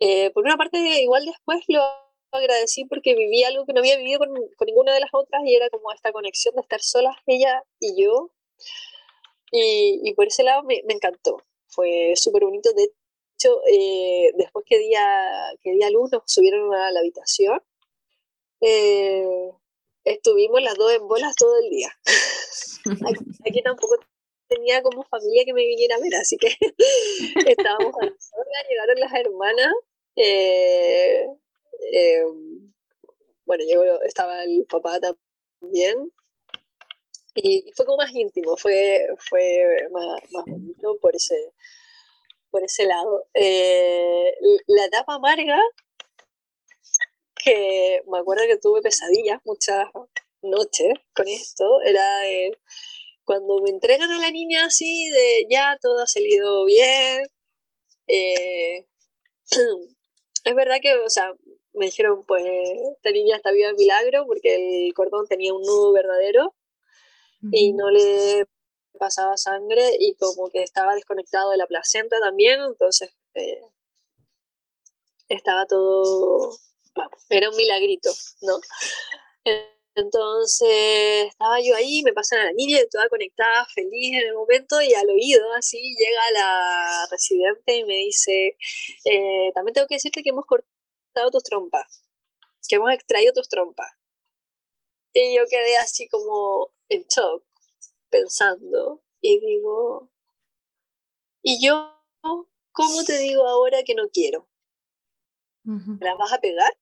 [0.00, 1.82] Eh, por una parte, igual después lo
[2.30, 4.32] agradecí porque viví algo que no había vivido con,
[4.66, 8.30] ninguna de las otras y era como esta conexión de estar solas ella y yo.
[9.50, 12.72] Y, por ese lado me, encantó, fue súper bonito.
[12.74, 12.90] De
[13.34, 17.60] hecho, eh, después que di, a, que di luz, nos subieron a la habitación.
[18.60, 19.50] Eh,
[20.04, 21.90] estuvimos las dos en bolas todo el día.
[23.46, 23.96] Aquí, tampoco
[24.48, 26.48] tenía como familia que me viniera a ver, así que
[27.46, 29.72] estábamos a solas, llegaron las hermanas.
[30.16, 31.26] Eh,
[31.92, 32.24] eh,
[33.44, 36.12] bueno, llegó, estaba el papá también.
[37.42, 41.52] Y, fue como más íntimo, fue, fue más, bonito por ese,
[42.50, 43.26] por ese lado.
[43.34, 44.34] Eh,
[44.66, 45.60] la etapa amarga,
[47.36, 49.86] que me acuerdo que tuve pesadillas muchas
[50.42, 52.04] noche con esto era
[53.24, 57.22] cuando me entregan a la niña así de ya todo ha salido bien.
[58.08, 58.86] Eh,
[60.44, 61.32] es verdad que, o sea,
[61.74, 62.44] me dijeron, pues,
[62.96, 66.54] esta niña está viva de milagro porque el cordón tenía un nudo verdadero
[67.52, 68.46] y no le
[68.98, 73.62] pasaba sangre y como que estaba desconectado de la placenta también, entonces eh,
[75.28, 76.56] estaba todo,
[77.28, 78.10] era un milagrito,
[78.42, 78.58] ¿no?
[79.94, 84.80] Entonces estaba yo ahí, me pasan a la niña, toda conectada, feliz en el momento,
[84.80, 88.56] y al oído, así llega la residente y me dice:
[89.04, 92.04] eh, También tengo que decirte que hemos cortado tus trompas,
[92.68, 93.90] que hemos extraído tus trompas.
[95.12, 97.44] Y yo quedé así como en shock,
[98.10, 100.10] pensando, y digo,
[101.42, 101.94] ¿y yo
[102.72, 104.48] cómo te digo ahora que no quiero?
[105.64, 106.78] ¿Me las vas a pegar?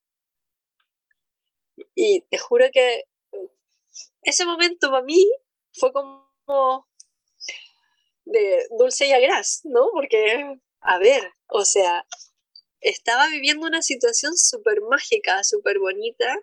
[1.94, 3.04] Y te juro que
[4.22, 5.26] ese momento para mí
[5.72, 6.86] fue como
[8.24, 9.90] de dulce y agraz, ¿no?
[9.92, 12.06] Porque, a ver, o sea,
[12.80, 16.38] estaba viviendo una situación súper mágica, súper bonita,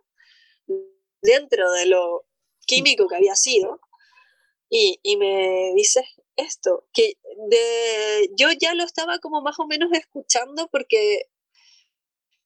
[1.22, 2.26] dentro de lo
[2.66, 3.80] químico que había sido,
[4.70, 7.18] y, y me dices esto, que
[7.50, 11.30] de, yo ya lo estaba como más o menos escuchando porque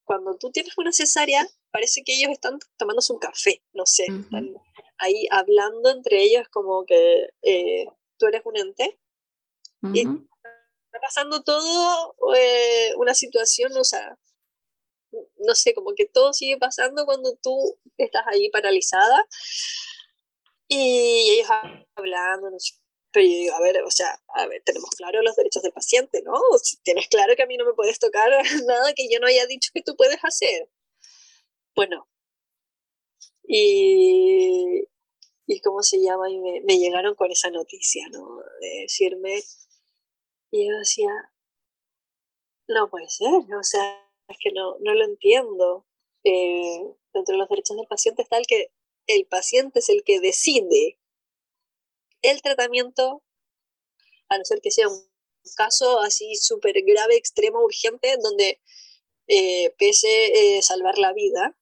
[0.04, 4.56] cuando tú tienes una cesárea, parece que ellos están tomándose un café, no sé, están
[4.98, 7.86] ahí hablando entre ellos como que eh,
[8.18, 9.00] tú eres un ente.
[9.94, 14.18] Y está pasando todo eh, una situación, o sea,
[15.38, 19.24] no sé, como que todo sigue pasando cuando tú estás ahí paralizada.
[20.68, 21.50] Y ellos
[21.96, 22.74] hablando, no sé,
[23.12, 26.22] pero yo digo, a ver, o sea, a ver, tenemos claro los derechos del paciente,
[26.24, 26.34] ¿no?
[26.62, 28.30] Si tienes claro que a mí no me puedes tocar
[28.68, 30.70] nada que yo no haya dicho que tú puedes hacer.
[31.76, 32.08] Bueno.
[33.44, 34.84] Y,
[35.46, 38.40] y cómo se llama, y me, me, llegaron con esa noticia, ¿no?
[38.60, 39.42] De decirme,
[40.52, 41.10] y yo decía,
[42.68, 45.86] no puede ser, o sea, es que no, no lo entiendo.
[46.24, 46.82] Eh,
[47.14, 48.72] dentro de los derechos del paciente está el que
[49.08, 51.00] el paciente es el que decide
[52.22, 53.24] el tratamiento,
[54.30, 55.08] a no ser que sea un
[55.56, 58.62] caso así súper grave, extremo, urgente, donde
[59.28, 61.58] eh, pese eh, salvar la vida,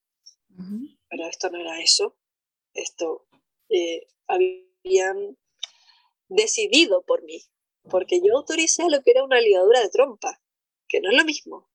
[1.09, 2.15] pero esto no era eso,
[2.73, 3.27] esto
[3.69, 5.37] eh, habían
[6.27, 7.43] decidido por mí,
[7.89, 10.41] porque yo autoricé lo que era una ligadura de trompa,
[10.87, 11.69] que no es lo mismo.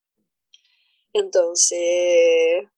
[1.13, 2.69] Entonces,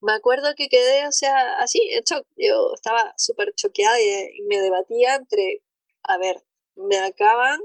[0.00, 2.26] me acuerdo que quedé, o sea, así, en shock.
[2.36, 5.62] Yo estaba súper choqueada y, me debatía entre,
[6.02, 6.44] a ver,
[6.76, 7.60] me acaban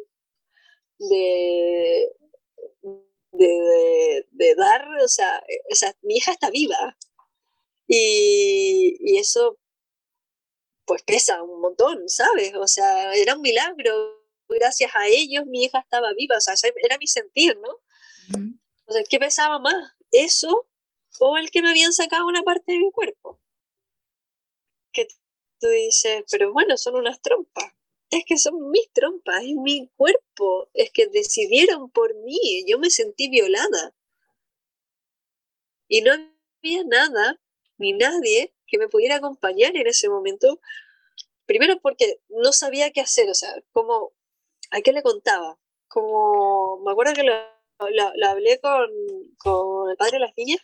[0.99, 2.09] de,
[3.31, 6.97] de, de, dar, o sea, o sea, mi hija está viva.
[7.87, 9.59] Y, y eso,
[10.85, 12.53] pues pesa un montón, ¿sabes?
[12.55, 14.21] O sea, era un milagro.
[14.49, 17.69] Gracias a ellos mi hija estaba viva, o sea, era mi sentir, ¿no?
[18.85, 19.93] O sea, ¿qué pesaba más?
[20.11, 20.67] Eso
[21.19, 23.39] o el que me habían sacado una parte de mi cuerpo.
[24.91, 25.07] Que
[25.59, 27.73] tú dices, pero bueno, son unas trompas.
[28.09, 32.89] Es que son mis trompas, es mi cuerpo, es que decidieron por mí, yo me
[32.89, 33.95] sentí violada.
[35.87, 37.39] Y no había nada,
[37.77, 40.59] ni nadie que me pudiera acompañar en ese momento.
[41.45, 44.13] Primero porque no sabía qué hacer, o sea, como,
[44.71, 45.59] ¿a qué le contaba?
[45.87, 47.33] Como, me acuerdo que lo,
[48.27, 48.89] hablé con,
[49.37, 50.59] con el padre de las niñas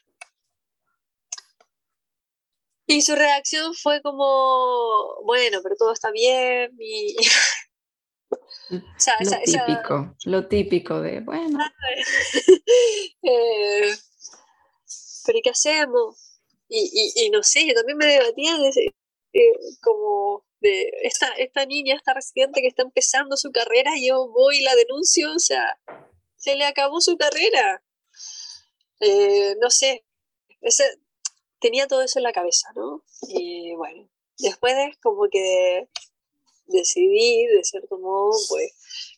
[2.90, 6.76] y su reacción fue como, bueno, pero todo está bien.
[6.80, 7.16] Y...
[8.72, 11.60] lo típico, lo típico de, bueno.
[13.24, 13.96] eh,
[15.24, 16.40] pero qué hacemos?
[16.68, 18.70] Y, y, no sé, yo también me debatía de,
[19.34, 24.58] eh, como de esta, esta niña, esta residente que está empezando su carrera, yo voy
[24.58, 25.80] y la denuncio, o sea,
[26.38, 27.84] se le acabó su carrera.
[29.00, 30.06] Eh, no sé,
[30.62, 30.86] ese,
[31.60, 33.04] tenía todo eso en la cabeza, ¿no?
[33.28, 35.88] Y bueno, después de como que
[36.66, 38.74] decidí, de cierto modo, pues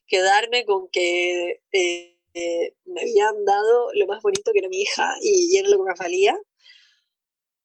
[0.08, 5.16] quedarme con que eh, eh, me habían dado lo más bonito que era mi hija
[5.22, 6.38] y, era lo que me valía.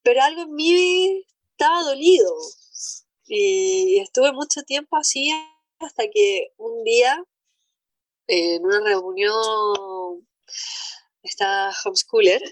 [0.02, 2.32] Pero algo en mí estaba dolido
[3.26, 5.32] y estuve mucho tiempo así
[5.80, 7.24] hasta que un día
[8.28, 10.28] en una reunión
[11.22, 12.42] esta homeschooler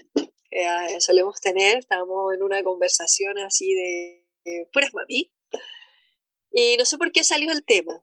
[0.57, 5.29] eh, solemos tener, estábamos en una conversación así de, puras mami,
[6.49, 8.01] y no sé por qué salió el tema.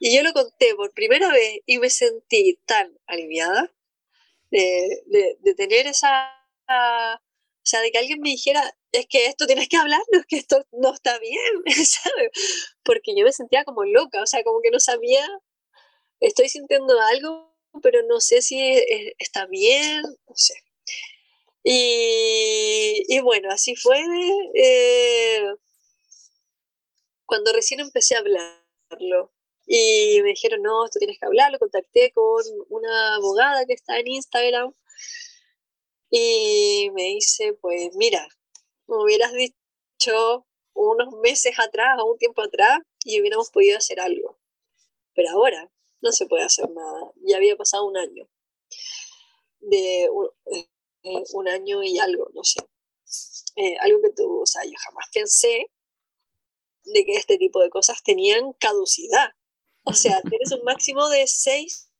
[0.00, 3.72] Y yo lo conté por primera vez y me sentí tan aliviada
[4.50, 6.32] de, tener esa,
[6.68, 7.20] o
[7.62, 10.66] sea, de que alguien me dijera, es que esto tienes que hablarlo, es que esto
[10.72, 12.30] no está bien, ¿sabes?
[12.82, 15.24] Porque yo me sentía como loca, o sea, como que no sabía,
[16.18, 18.58] estoy sintiendo algo, pero no sé si
[19.18, 20.54] está bien, no sé.
[21.64, 24.00] Y, bueno, así fue
[24.54, 25.54] eh,
[27.26, 29.32] cuando recién empecé a hablarlo.
[29.66, 31.58] Y me dijeron, no, esto tienes que hablarlo.
[31.58, 34.74] Contacté con una abogada que está en Instagram.
[36.10, 38.26] Y me dice, pues mira,
[38.86, 44.38] me hubieras dicho unos meses atrás o un tiempo atrás y hubiéramos podido hacer algo.
[45.14, 47.12] Pero ahora no se puede hacer nada.
[47.24, 48.28] Ya había pasado un año
[49.62, 50.08] de,
[51.02, 52.60] un año y algo, no sé.
[53.56, 55.70] Eh, algo que tú, o sea, yo jamás pensé
[56.84, 59.30] de que este tipo de cosas tenían caducidad.
[59.84, 61.90] O sea, tienes un máximo de seis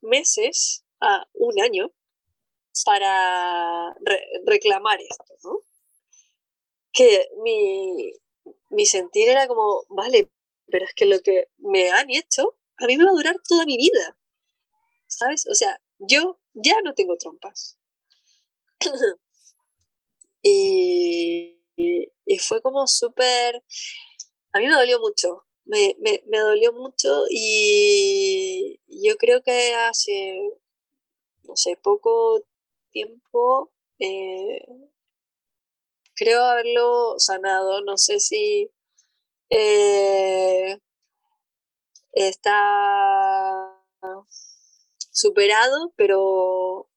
[0.00, 1.92] meses a un año
[2.84, 3.94] para
[4.44, 5.60] reclamar esto, ¿no?
[6.92, 8.12] Que mi,
[8.70, 10.30] mi sentir era como, vale,
[10.66, 13.64] pero es que lo que me han hecho a mí me va a durar toda
[13.64, 14.16] mi vida.
[15.06, 15.46] ¿Sabes?
[15.46, 17.78] O sea, yo ya no tengo trompas.
[20.42, 21.58] y,
[22.40, 23.62] fue como súper...
[24.52, 30.52] A mí me dolió mucho, me, me, me, dolió mucho y yo creo que hace,
[31.44, 32.42] no sé, poco
[32.90, 34.66] tiempo, eh,
[36.14, 38.70] creo haberlo sanado, no sé si
[39.50, 40.78] eh,
[42.12, 43.82] está
[45.10, 46.88] superado, pero,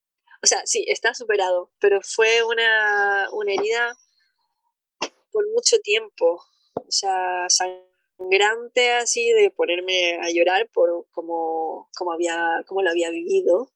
[0.46, 3.96] o sea, sí, está superado, pero fue una, una herida
[5.32, 6.40] por mucho tiempo,
[6.74, 13.10] o sea, sangrante así de ponerme a llorar por cómo, como había, como lo había
[13.10, 13.72] vivido,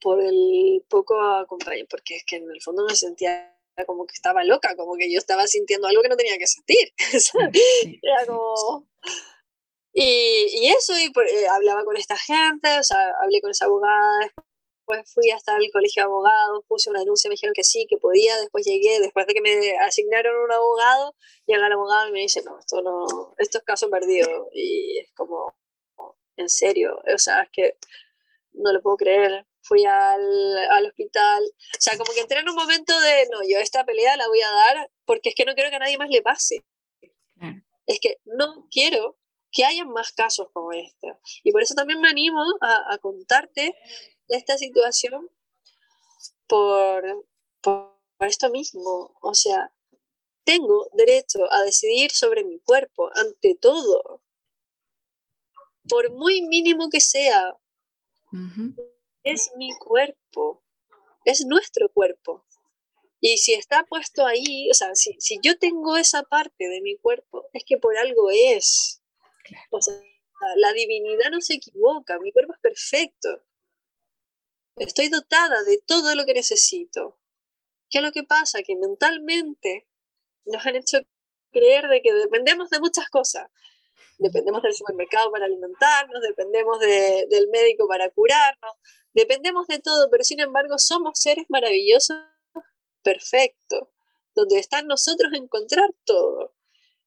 [0.00, 3.54] por el poco acompañamiento, porque es que en el fondo me sentía
[3.86, 6.94] como que estaba loca, como que yo estaba sintiendo algo que no tenía que sentir.
[8.02, 8.88] Era como...
[9.92, 14.32] Y, eso, y eh, hablaba con esta gente, o sea, hablé con esa abogada,
[14.86, 17.96] después fui hasta el colegio de abogados, puse una denuncia, me dijeron que sí, que
[17.96, 21.14] podía, después llegué, después de que me asignaron un abogado,
[21.46, 25.12] llega el abogado y me dice, no, esto no, esto es caso perdido, y es
[25.14, 25.56] como,
[26.36, 27.76] en serio, o sea, es que
[28.52, 31.42] no lo puedo creer, fui al, al, hospital.
[31.42, 34.40] O sea, como que entré en un momento de, no, yo esta pelea la voy
[34.40, 36.64] a dar porque es que no quiero que a nadie más le pase.
[37.86, 39.18] Es que no quiero
[39.50, 41.08] que haya más casos como este.
[41.42, 43.74] Y por eso también me animo a, a contarte
[44.28, 45.30] esta situación
[46.46, 47.26] por,
[47.60, 49.16] por esto mismo.
[49.20, 49.72] O sea,
[50.44, 54.22] tengo derecho a decidir sobre mi cuerpo ante todo.
[55.88, 57.56] Por muy mínimo que sea,
[59.22, 60.62] es mi cuerpo,
[61.24, 62.44] es nuestro cuerpo.
[63.20, 67.48] Y si está puesto ahí, o sea, si, yo tengo esa parte de mi cuerpo,
[67.52, 69.02] es que por algo es.
[69.70, 69.94] O sea,
[70.56, 73.42] la divinidad no se equivoca, mi cuerpo es perfecto.
[74.76, 77.18] Estoy dotada de todo lo que necesito.
[77.90, 78.62] ¿Qué es lo que pasa?
[78.62, 79.86] Que mentalmente
[80.44, 80.98] nos han hecho
[81.52, 83.48] creer de que dependemos de muchas cosas.
[84.18, 88.72] Dependemos del supermercado para alimentarnos, dependemos del médico para curarnos,
[89.16, 92.18] Dependemos de todo, pero sin embargo somos seres maravillosos,
[93.02, 93.88] perfectos,
[94.34, 96.54] donde están nosotros encontrar todo.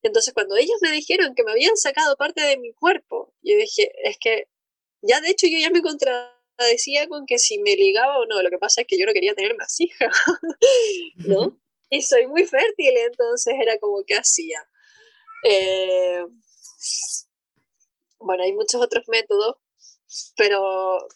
[0.01, 3.91] Entonces cuando ellos me dijeron que me habían sacado parte de mi cuerpo, yo dije,
[4.03, 4.49] es que
[5.03, 5.84] ya de hecho yo ya me
[6.60, 9.14] contradecía con que si me ligaba o no, lo que pasa es que yo no
[9.14, 10.14] quería tener más hijas,
[11.16, 11.57] ¿no?
[11.89, 14.60] Y soy muy fértil, entonces era como que hacía.
[15.43, 16.24] Eh,
[18.20, 19.55] bueno, hay muchos otros métodos,
[20.36, 21.07] pero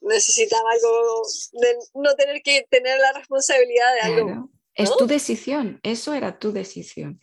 [0.00, 1.22] necesitaba algo
[1.52, 4.50] de no tener que tener la responsabilidad de algo.
[4.74, 7.20] Es tu decisión, eso era tu decisión.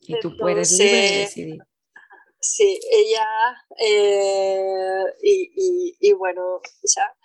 [0.00, 1.58] Y tú puedes libre decidir.
[2.44, 3.24] Sí, ella,
[3.78, 7.16] eh, y, y, bueno, o sea,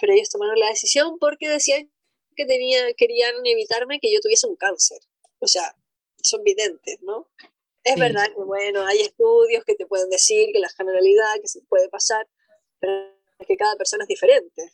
[0.00, 1.92] pero ellos tomaron la decisión porque decían
[2.34, 4.98] que tenía, querían evitarme que yo tuviese un cáncer.
[5.40, 5.76] O sea,
[6.22, 7.28] son videntes, ¿no?
[7.82, 11.60] Es verdad que, bueno, hay estudios que te pueden decir que la generalidad, que se
[11.68, 12.26] puede pasar,
[12.80, 13.12] pero
[13.46, 14.72] que cada persona es diferente.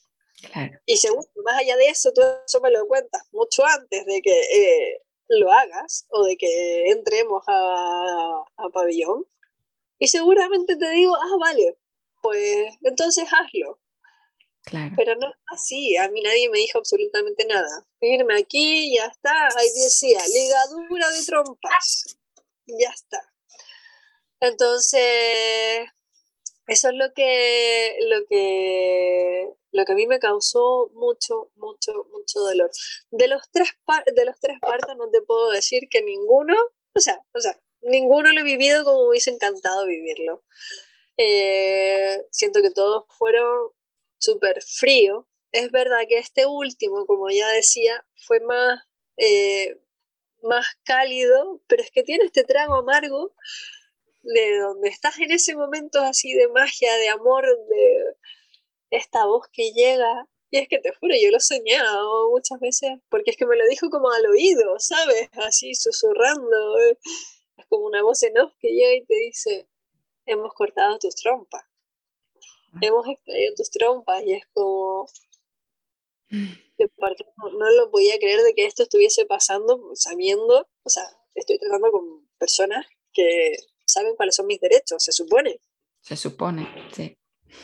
[0.86, 4.40] Y segundo, más allá de eso, tú eso me lo cuentas mucho antes de que
[4.40, 9.26] eh, lo hagas o de que entremos a, a pabellón.
[10.01, 11.76] Y seguramente te digo, ah, vale,
[12.22, 13.78] pues entonces hazlo.
[14.62, 14.94] Claro.
[14.96, 17.86] Pero no así, a mí nadie me dijo absolutamente nada.
[18.01, 22.18] Irme aquí, ya está, ahí decía, ligadura de trompas,
[22.66, 23.20] ya está.
[24.40, 25.86] Entonces,
[26.66, 32.40] eso es lo que, lo que, lo que a mí me causó mucho, mucho, mucho
[32.40, 32.70] dolor.
[33.11, 33.68] De los tres,
[34.14, 36.57] de los tres partos no te puedo decir que ninguno,
[36.94, 40.45] o sea, o sea, ninguno lo he vivido como hubiese encantado vivirlo.
[41.16, 43.70] Eh, siento que todos fueron
[44.18, 45.26] súper fríos.
[45.53, 48.81] Es verdad que este último, como ya decía, fue más,
[49.16, 49.76] eh,
[50.43, 53.35] más cálido, pero es que tiene este trago amargo
[54.22, 58.16] de donde estás en ese momento así de magia, de amor, de
[58.91, 60.28] esta voz que llega.
[60.53, 63.66] Y es que te juro, yo lo soñado muchas veces, porque es que me lo
[63.68, 65.28] dijo como al oído, ¿sabes?
[65.35, 66.76] Así susurrando.
[67.71, 69.66] Como una voz en off que llega y te dice,
[70.27, 71.64] hemos cortado tus trompas.
[72.81, 75.07] Hemos extraído tus trompas y es como...
[76.29, 81.05] no, lo podía creer de que esto estuviese pasando sabiendo, o sea,
[81.35, 83.57] estoy tratando con personas que
[83.87, 85.61] saben cuáles son mis derechos, se supone.
[86.01, 87.16] Se supone, sí.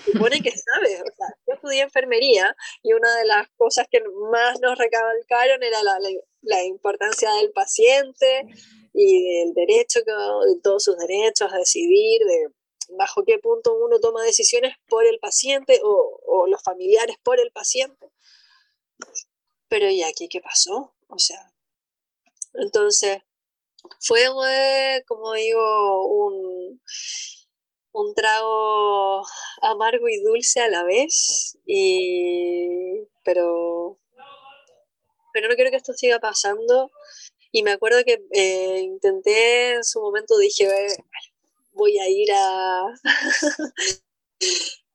[0.05, 1.01] Se supone que sabes.
[1.01, 5.83] O sea, yo estudié enfermería y una de las cosas que más nos recalcaron era
[5.83, 5.99] la,
[6.43, 8.47] la, importancia del paciente
[8.99, 12.49] y del derecho, de todos sus derechos a decidir, de
[12.97, 18.11] bajo qué punto uno toma decisiones por el paciente o, los familiares por el paciente.
[19.69, 20.95] Pero ¿y aquí qué pasó?
[21.09, 21.53] O sea,
[22.55, 23.19] entonces
[24.01, 24.25] fue,
[25.07, 26.81] como digo, un,
[27.93, 29.27] un trago
[29.61, 33.99] amargo y dulce a la vez, y, pero,
[35.35, 36.91] pero no quiero que esto siga pasando.
[37.57, 40.69] Y me acuerdo que eh, intenté en su momento, dije,
[41.73, 42.85] voy a ir a,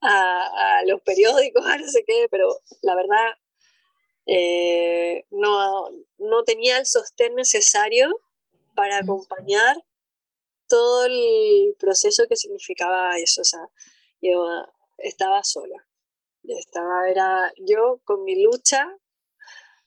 [0.00, 3.32] a, los periódicos, a no sé qué, pero la verdad
[4.26, 5.88] eh, no,
[6.18, 8.16] no tenía el sostén necesario
[8.76, 9.76] para acompañar
[10.68, 13.40] todo el proceso que significaba eso.
[13.40, 13.68] O sea,
[14.20, 14.46] yo
[14.98, 15.84] estaba sola.
[16.44, 18.88] Estaba, era yo con mi lucha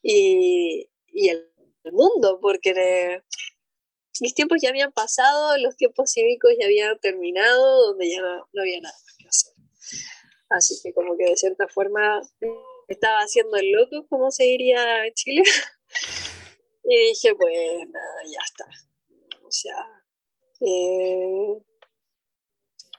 [0.01, 1.54] y, y el,
[1.91, 3.21] mundo, porque
[4.21, 8.81] mis tiempos ya habían pasado, los tiempos cívicos ya habían terminado, donde ya no, había
[8.81, 9.53] nada que hacer.
[10.49, 12.21] Así que como que de cierta forma
[12.87, 15.43] estaba haciendo el loco, como se diría en Chile.
[16.83, 18.65] y dije, pues nada, ya está.
[19.43, 20.03] O sea,
[20.61, 21.57] eh,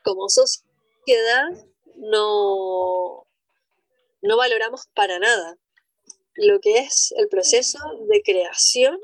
[0.03, 1.49] como sociedad
[1.97, 3.27] no,
[4.23, 5.59] no valoramos para nada
[6.37, 7.79] lo que es el proceso
[8.09, 8.99] de creación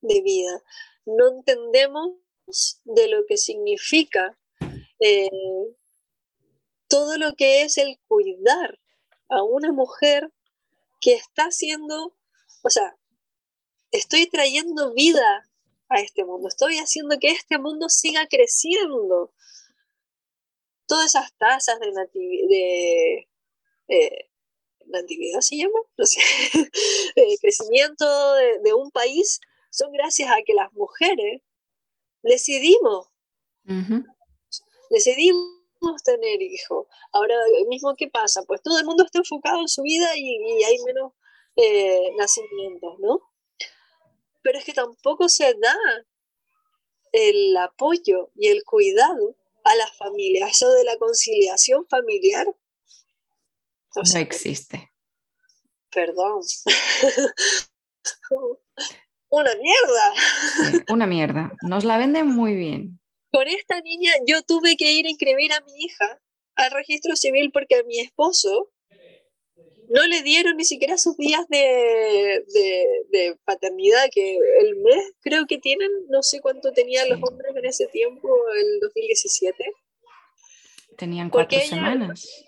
[0.00, 0.62] de vida.
[1.06, 2.16] No entendemos
[2.84, 4.38] de lo que significa
[5.00, 5.28] eh,
[6.88, 8.78] todo lo que es el cuidar
[9.28, 10.32] a una mujer
[11.00, 12.16] que está haciendo,
[12.62, 12.96] o sea,
[13.90, 15.48] estoy trayendo vida
[15.88, 19.32] a este mundo, estoy haciendo que este mundo siga creciendo.
[20.86, 23.28] Todas esas tasas de,
[23.88, 24.27] eh,
[24.88, 26.20] natividad, se llama, no sé,
[27.16, 31.42] de crecimiento de, un país son gracias a que las mujeres
[32.22, 33.08] decidimos,
[34.90, 35.58] decidimos
[36.04, 36.86] tener hijos.
[37.12, 37.36] Ahora
[37.68, 38.42] mismo, ¿qué pasa?
[38.44, 41.12] Pues todo el mundo está enfocado en su vida y, hay menos
[41.56, 43.20] eh, nacimientos, ¿no?
[44.42, 45.76] Pero es que tampoco se da
[47.12, 52.46] el apoyo y el cuidado a la familia, eso de la conciliación familiar.
[53.94, 54.92] No existe.
[55.90, 56.42] Perdón.
[59.30, 60.14] una mierda.
[60.88, 61.52] una mierda.
[61.62, 62.98] Nos la venden muy bien
[63.30, 66.20] con esta niña yo tuve que ir a inscribir a mi hija
[66.56, 68.70] al registro civil porque a mi esposo
[69.90, 72.44] no le dieron ni siquiera sus días de,
[73.44, 77.86] paternidad, que el mes creo que tienen, no sé cuánto tenían los hombres en ese
[77.86, 79.72] tiempo, el 2017.
[80.98, 82.44] Tenían cuatro semanas.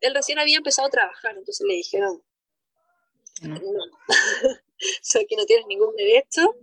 [0.00, 2.22] Él, recién había empezado a trabajar, entonces le dijeron,
[3.42, 3.84] no, no.
[5.28, 6.54] que no tienes ningún derecho.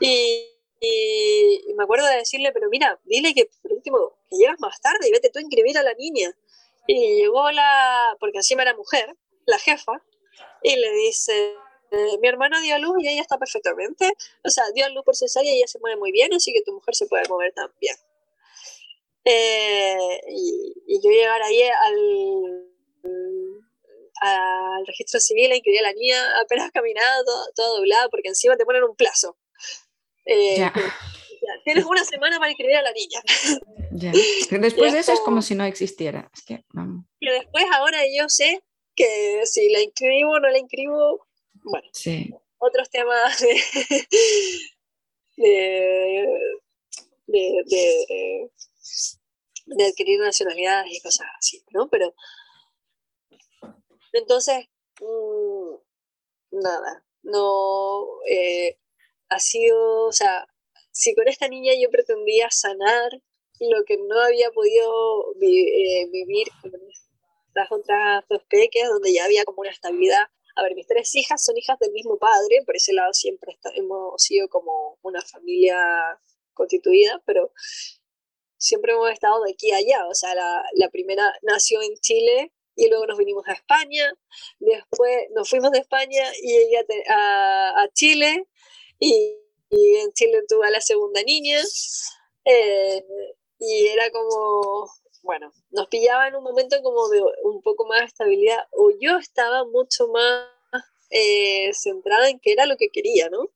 [0.00, 0.46] Y,
[0.80, 5.08] y, me acuerdo de decirle, pero mira, dile que por último, que llegas más tarde
[5.08, 6.34] y vete tú a inscribir a la niña.
[6.86, 9.14] Y llegó la, porque encima era mujer,
[9.46, 10.02] la jefa,
[10.62, 11.54] y le dice,
[12.20, 14.12] mi hermana dio a luz y ella está perfectamente,
[14.44, 16.62] o sea, dio a luz por cesárea y ella se mueve muy bien, así que
[16.62, 17.96] tu mujer se puede mover también.
[19.24, 22.70] Eh, y, yo llegar ahí al,
[24.20, 27.22] al registro civil a inscribir a la niña, apenas caminada,
[27.54, 29.36] todo doblada, porque encima te ponen un plazo.
[30.26, 30.70] Eh,
[31.64, 33.20] tienes una semana para inscribir a la niña.
[34.50, 36.30] Después de eso es como si no existiera.
[36.34, 36.64] Es que,
[37.20, 38.62] Y después ahora yo sé
[38.94, 41.26] que si la inscribo o no la inscribo,
[41.62, 41.88] bueno,
[42.58, 44.06] otros temas de,
[45.36, 46.26] de,
[47.26, 48.50] de,
[49.78, 51.88] adquirir nacionalidades y cosas así, ¿no?
[51.88, 52.14] Pero
[54.12, 54.66] entonces,
[55.00, 55.74] mm,
[56.52, 58.78] nada, no, eh,
[59.28, 60.46] ha sido, o sea,
[60.90, 63.10] si con esta niña yo pretendía sanar
[63.60, 66.72] lo que no había podido eh, vivir con
[67.54, 70.24] las otras dos pequeñas, donde ya había como una estabilidad.
[70.56, 74.22] A ver, mis tres hijas son hijas del mismo padre, por ese lado siempre hemos
[74.22, 75.78] sido como una familia
[76.54, 77.52] constituida, pero
[78.60, 80.06] siempre hemos estado de aquí a allá.
[80.06, 84.12] O sea, la, primera nació en Chile y luego nos vinimos a España,
[84.58, 88.46] después nos fuimos de España y ella a, a Chile
[88.98, 89.36] y,
[89.70, 91.60] en Chile tuve a la segunda niña
[92.44, 93.04] eh,
[93.60, 94.90] y era como
[95.22, 99.18] bueno, nos pillaba en un momento como de un poco más de estabilidad, o yo
[99.18, 100.46] estaba mucho más
[101.10, 103.48] eh, centrada en qué era lo que quería, ¿no?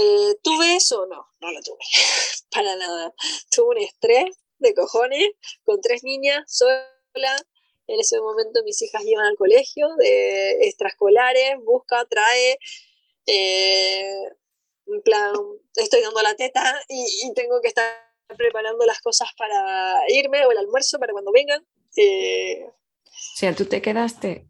[0.00, 1.06] Eh, ¿Tuve eso?
[1.06, 1.78] No, no lo tuve,
[2.52, 3.12] para nada.
[3.50, 4.26] Tuve un estrés
[4.58, 5.30] de cojones
[5.64, 7.36] con tres niñas sola.
[7.88, 12.58] En ese momento mis hijas iban al colegio de extraescolares, busca, trae,
[13.26, 14.28] eh,
[14.86, 15.34] en plan,
[15.74, 17.92] estoy dando la teta y, tengo que estar
[18.36, 21.66] preparando las cosas para irme o el almuerzo para cuando vengan.
[21.96, 24.46] Eh, o sea, tú te quedaste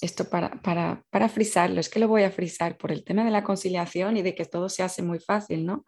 [0.00, 3.30] esto para, para, para frisarlo, es que lo voy a frisar por el tema de
[3.30, 5.84] la conciliación y de que todo se hace muy fácil, ¿no?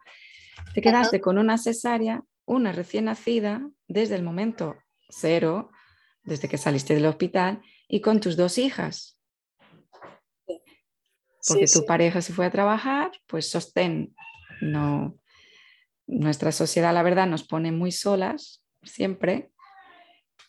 [0.73, 4.75] Te quedaste con una cesárea, una recién nacida, desde el momento
[5.09, 5.71] cero,
[6.23, 9.17] desde que saliste del hospital, y con tus dos hijas.
[11.47, 14.13] Porque tu pareja se fue a trabajar, pues sostén.
[14.61, 15.17] No,
[16.05, 19.51] nuestra sociedad, la verdad, nos pone muy solas siempre,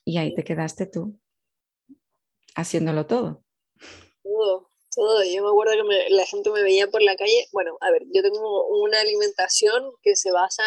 [0.05, 1.19] y ahí te quedaste tú,
[2.57, 3.45] haciéndolo todo
[4.33, 5.25] todo, todo.
[5.25, 7.49] Yo me acuerdo que la gente me veía por la calle.
[7.53, 10.65] Bueno, a ver, yo tengo una alimentación que se basa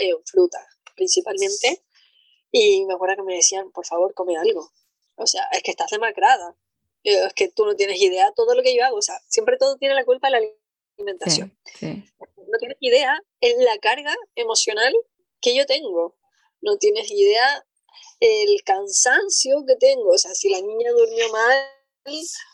[0.00, 1.82] en fruta, principalmente.
[2.50, 4.70] Y me acuerdo que me decían, por favor, come algo.
[5.16, 6.56] O sea, es que estás demacrada.
[7.02, 8.96] Es que tú no tienes idea de todo lo que yo hago.
[8.96, 10.46] O sea, siempre todo tiene la culpa de la
[10.98, 11.56] alimentación.
[11.80, 14.92] No tienes idea en la carga emocional
[15.40, 16.16] que yo tengo.
[16.60, 17.64] No tienes idea
[18.20, 20.10] el cansancio que tengo.
[20.10, 21.75] O sea, si la niña durmió mal,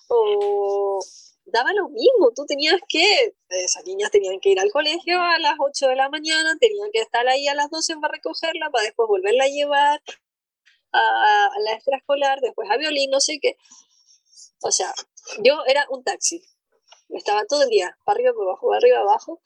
[0.09, 1.01] o
[1.45, 5.55] daba lo mismo, tú tenías que, esas niñas tenían que ir al colegio a las
[5.59, 9.09] 8 de la mañana, tenían que estar ahí a las 12 para recogerla, para después
[9.09, 10.03] volverla a llevar
[10.93, 13.57] a, la extraescolar, después a violín, no sé qué.
[14.63, 14.93] O sea,
[15.43, 16.43] yo era un taxi,
[17.11, 19.41] estaba todo el día, para arriba, para abajo, para arriba, abajo,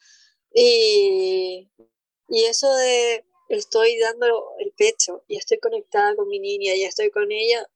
[0.53, 1.69] y,
[2.29, 4.27] y eso de estoy dando
[4.59, 7.67] el pecho y estoy conectada con mi niña y estoy con ella,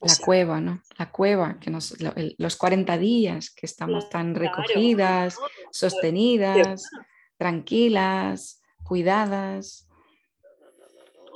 [0.00, 0.82] la cueva, ¿no?
[0.98, 1.94] La cueva, que nos,
[2.38, 5.36] los 40 días que estamos tan recogidas,
[5.70, 6.90] sostenidas,
[7.38, 9.88] tranquilas, cuidadas.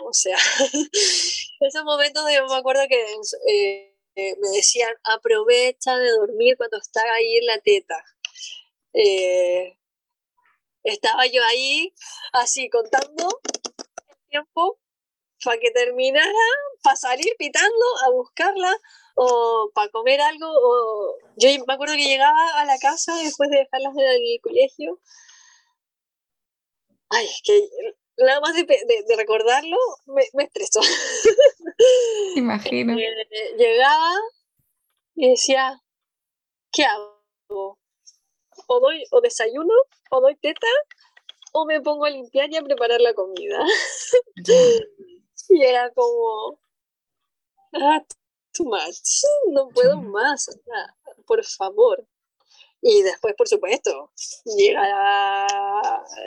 [0.05, 0.37] O sea,
[1.61, 3.01] esos momentos de, me acuerdo que
[3.49, 8.05] eh, eh, me decían, aprovecha de dormir cuando está ahí en la teta.
[8.93, 9.79] Eh,
[10.83, 11.95] estaba yo ahí
[12.33, 13.41] así contando
[14.09, 14.81] el tiempo
[15.45, 16.32] para que terminara,
[16.82, 18.76] para salir pitando a buscarla
[19.14, 20.47] o para comer algo.
[20.47, 21.18] O...
[21.36, 25.01] Yo me acuerdo que llegaba a la casa después de dejarlas en el colegio.
[27.11, 27.68] Ay, es que
[28.18, 29.76] nada más de, recordarlo
[30.07, 30.80] me, me estresó.
[32.36, 32.99] Imagino.
[32.99, 34.14] Eh, llegaba
[35.14, 35.80] y decía,
[36.72, 37.78] ¿qué hago?
[38.66, 39.74] O doy o desayuno,
[40.11, 40.66] o doy teta,
[41.53, 43.64] o me pongo a limpiar y a preparar la comida.
[45.51, 46.61] Y era como,
[47.74, 48.05] ah,
[48.53, 49.22] too much,
[49.53, 50.46] no puedo más,
[51.26, 52.07] por favor.
[52.80, 54.12] Y después, por supuesto,
[54.44, 54.82] llega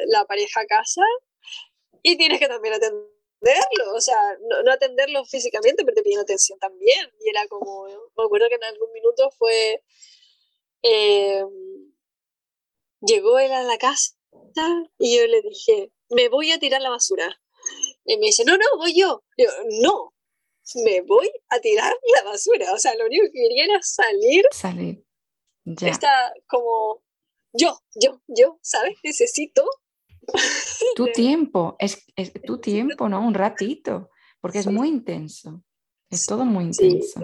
[0.07, 1.03] la, pareja a casa
[2.03, 4.17] y tienes que también atenderlo, o sea,
[4.65, 7.09] no, atenderlo físicamente, pero te piden atención también.
[7.23, 9.81] Y era como, me acuerdo que en algún minuto fue,
[10.81, 11.93] em,
[13.01, 14.15] llegó él a la casa
[14.97, 17.39] y yo le dije, me voy a tirar la basura.
[18.05, 19.23] Y me dice, no, no, voy yo.
[19.37, 19.47] yo,
[19.83, 20.13] no,
[20.75, 22.73] me voy a tirar la basura.
[22.73, 24.45] O sea, lo único que quería era salir.
[24.51, 25.05] Salir.
[25.65, 25.89] Ya.
[25.89, 27.03] Está como,
[27.53, 28.97] yo, yo, yo, ¿sabes?
[29.03, 29.63] Necesito.
[30.95, 33.25] Tu tiempo, es, es, tu tiempo, ¿no?
[33.25, 35.63] Un ratito, porque es muy intenso.
[36.09, 37.19] Es todo muy intenso.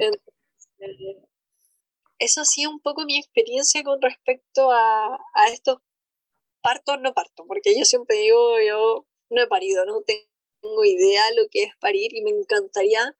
[2.17, 5.78] Eso sí, un poco mi experiencia con respecto a, a estos
[6.61, 10.28] partos, no parto, porque yo siempre digo, yo no he parido, no tengo
[10.68, 13.15] tengo idea lo que es parir y me encantaría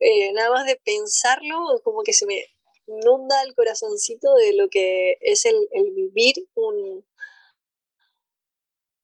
[0.00, 2.46] eh, nada más de pensarlo, como que se me
[2.86, 5.56] inunda el corazoncito de lo que es el,
[5.94, 7.04] vivir un...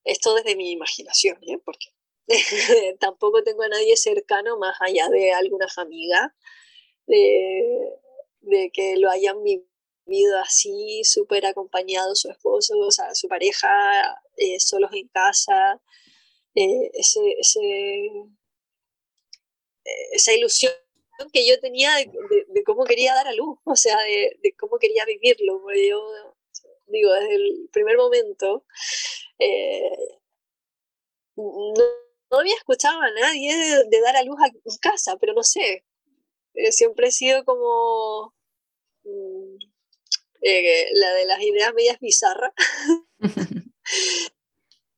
[0.05, 1.59] Esto desde mi imaginación, ¿eh?
[1.65, 1.89] porque
[3.01, 6.33] tampoco tengo a nadie cercano más allá de algunas amigas,
[7.07, 7.63] de,
[8.41, 13.69] de que lo hayan vivido así, súper acompañado su esposo, o sea, su pareja,
[14.37, 15.81] eh, solos en casa,
[16.55, 17.21] eh, ese,
[17.63, 18.11] eh,
[20.13, 20.73] esa ilusión
[21.33, 25.63] que yo tenía de, cómo quería dar a luz, o sea, de, cómo quería vivirlo.
[25.75, 26.01] Yo
[26.87, 28.65] digo, desde el primer momento,
[29.39, 29.91] eh,
[31.37, 33.57] no, había escuchado a nadie
[33.89, 35.85] de, dar a luz en casa, pero no sé,
[36.71, 38.35] siempre he sido como
[39.05, 39.57] mm,
[40.43, 42.53] la de las ideas medias bizarras.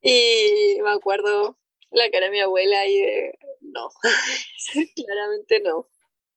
[0.03, 1.57] Y me acuerdo
[1.91, 3.91] la cara de mi abuela y de, no,
[4.97, 5.89] claramente no.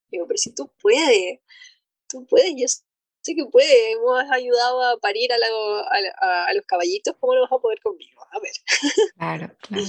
[0.09, 1.39] Digo, pero si tú puedes,
[2.07, 7.35] tú puedes, yo sé que puedes, hemos ayudado a parir a, a, los caballitos, ¿cómo
[7.35, 8.21] lo vas a poder conmigo?
[8.31, 8.53] A ver.
[9.17, 9.83] Claro, claro.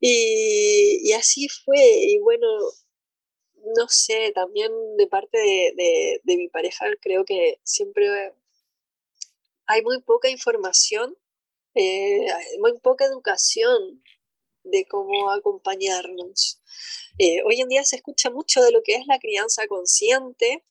[0.00, 2.46] y, y así fue, y bueno,
[3.76, 8.32] no sé, también de parte de, de, mi pareja creo que siempre
[9.66, 11.16] hay muy poca información,
[11.78, 12.26] eh,
[12.58, 14.02] muy poca educación
[14.64, 16.60] de cómo acompañarnos.
[17.18, 20.64] Eh, hoy en día se escucha mucho de lo que es la crianza consciente,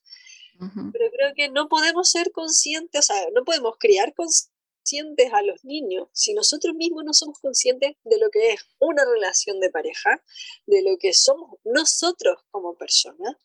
[0.91, 5.63] pero creo que no podemos ser conscientes, o sea, no podemos criar conscientes a los
[5.63, 10.23] niños si nosotros mismos no somos conscientes de lo que es una relación de pareja,
[10.65, 13.35] de lo que somos nosotros como personas,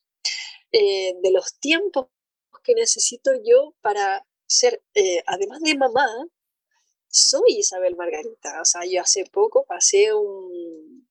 [0.72, 2.06] eh, de los tiempos
[2.64, 6.08] que necesito yo para ser, eh, además de mamá,
[7.12, 8.60] soy Isabel Margarita.
[8.60, 11.06] O sea, yo hace poco pasé un,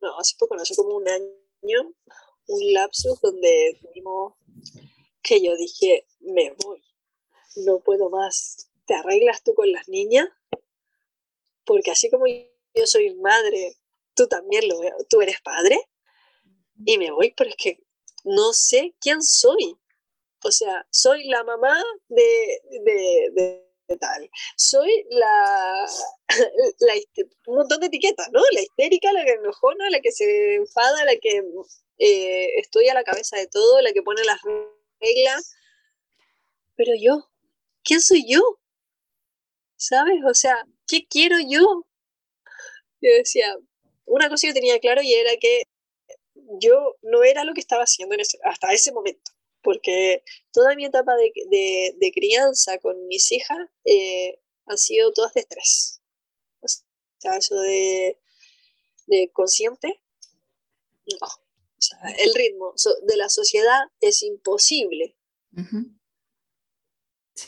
[0.00, 1.94] no, hace poco, no, hace como un año,
[2.46, 4.34] un lapsus donde tuvimos
[5.22, 6.82] que yo dije, me voy,
[7.56, 8.70] no puedo más.
[8.86, 10.28] ¿Te arreglas tú con las niñas?
[11.64, 13.76] Porque así como yo soy madre,
[14.14, 14.76] tú también lo
[15.08, 15.78] tú eres padre.
[16.84, 17.78] Y me voy, pero es que
[18.24, 19.76] no sé quién soy.
[20.42, 22.62] O sea, soy la mamá de,
[23.34, 24.30] de tal.
[24.56, 25.86] Soy la,
[27.46, 28.40] un montón de etiquetas, ¿no?
[28.52, 31.42] La histérica, la que enojona, la que se enfada, la que
[31.98, 34.40] eh, estoy a la cabeza de todo, la que pone las
[35.00, 35.54] reglas.
[36.76, 37.28] Pero yo,
[37.84, 38.40] ¿quién soy yo?
[39.76, 40.20] ¿Sabes?
[40.28, 41.86] O sea, ¿qué quiero yo?
[43.00, 43.56] Yo decía,
[44.06, 45.62] una cosa que tenía claro y era que
[46.60, 49.30] yo no era lo que estaba haciendo hasta ese momento
[49.62, 56.02] porque toda mi etapa de, crianza con mis hijas eh, han sido todas de estrés.
[56.60, 56.68] O
[57.18, 58.18] sea, eso de,
[59.32, 60.02] consciente,
[61.20, 61.26] no.
[61.26, 62.74] O sea, el ritmo
[63.06, 65.16] de la sociedad es imposible.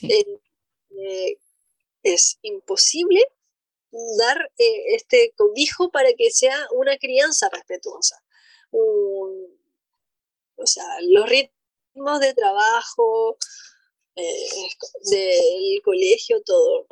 [0.01, 1.39] Eh,
[2.03, 3.21] es imposible
[4.19, 8.25] dar eh, este cobijo para que sea una crianza respetuosa.
[8.71, 11.62] o sea, los ritmos
[11.95, 13.37] de trabajo,
[14.17, 14.69] eh,
[15.11, 16.87] del colegio, todo.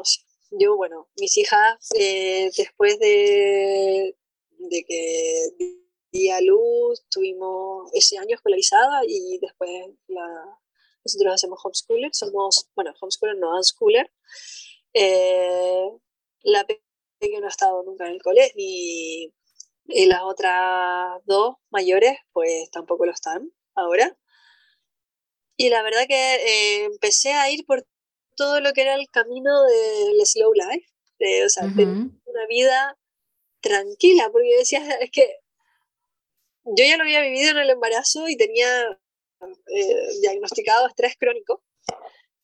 [0.50, 4.16] Yo, bueno, mis hijas, eh, después de,
[4.58, 5.76] de que
[6.12, 9.70] di a luz, tuvimos ese año escolarizada y después
[10.08, 14.10] nosotros hacemos homeschooler, somos, bueno, homeschooler, no unschooler.
[14.92, 15.88] Eh,
[16.42, 19.32] la pequeña no ha estado nunca en el colegio y,
[19.86, 24.16] y las otras dos mayores pues tampoco lo están ahora.
[25.60, 27.86] Y la verdad que eh, empecé a ir por
[28.34, 30.86] todo lo que era el camino del slow life,
[31.18, 32.98] de, o sea, una vida
[33.60, 35.36] tranquila, porque decía, es que
[36.64, 38.98] yo ya lo había vivido en el embarazo y tenía
[39.66, 41.62] eh, diagnosticado estrés crónico.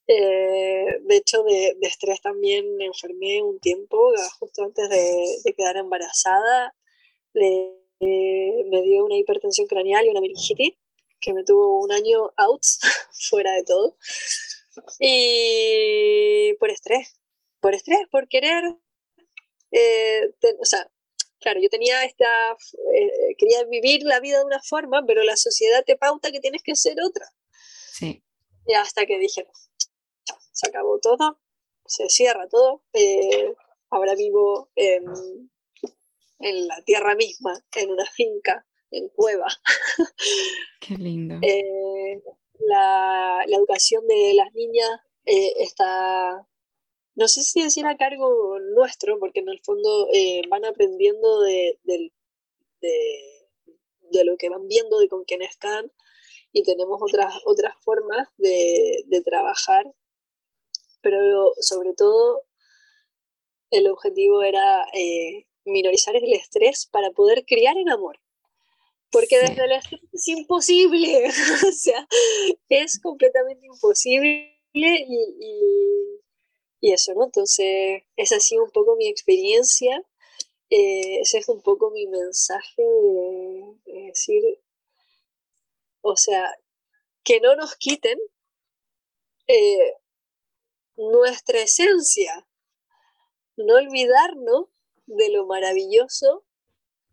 [0.08, 6.74] Eh, de hecho, de, estrés también me enfermé un tiempo, justo antes de, quedar embarazada.
[7.32, 10.74] me dio una hipertensión craneal y una meningitis
[11.26, 12.62] que me tuvo un año out,
[13.28, 13.98] fuera de todo.
[15.00, 17.18] Y por estrés,
[17.60, 18.62] por estrés, por querer,
[19.72, 20.20] eh,
[20.60, 20.88] o sea,
[21.40, 25.82] claro, yo tenía esta, eh, quería vivir la vida de una forma, pero la sociedad
[25.84, 27.26] te pauta que tienes que ser otra.
[27.92, 28.22] Sí.
[28.64, 29.48] Y hasta que dije,
[30.52, 31.40] se acabó todo,
[31.86, 33.52] se cierra todo, eh,
[33.90, 35.04] ahora vivo en,
[36.38, 39.46] en la tierra misma, en una finca, en Cueva.
[40.80, 41.36] Qué lindo.
[41.42, 42.22] Eh,
[42.60, 44.90] la, educación de las niñas
[45.24, 46.46] eh, está,
[47.14, 51.78] no sé si decir a cargo nuestro, porque en el fondo eh, van aprendiendo de,
[51.84, 52.12] de,
[54.24, 55.92] lo que van viendo, de con quién están,
[56.52, 59.84] y tenemos otras, otras formas de, de trabajar,
[61.02, 62.42] pero sobre todo
[63.70, 64.86] el objetivo era
[65.64, 68.18] minorizar el estrés para poder criar en amor
[69.10, 71.26] porque desde el estrés es imposible,
[71.68, 72.06] o sea,
[72.68, 76.20] es completamente imposible y,
[76.80, 77.24] eso, ¿no?
[77.24, 80.00] Entonces, esa ha sido un poco mi experiencia,
[80.70, 84.42] eh, ese es un poco mi mensaje de, decir,
[86.00, 86.54] o sea,
[87.24, 88.18] que no nos quiten
[89.48, 89.94] eh,
[90.96, 92.46] nuestra esencia,
[93.56, 94.66] no olvidarnos
[95.06, 96.44] de lo maravilloso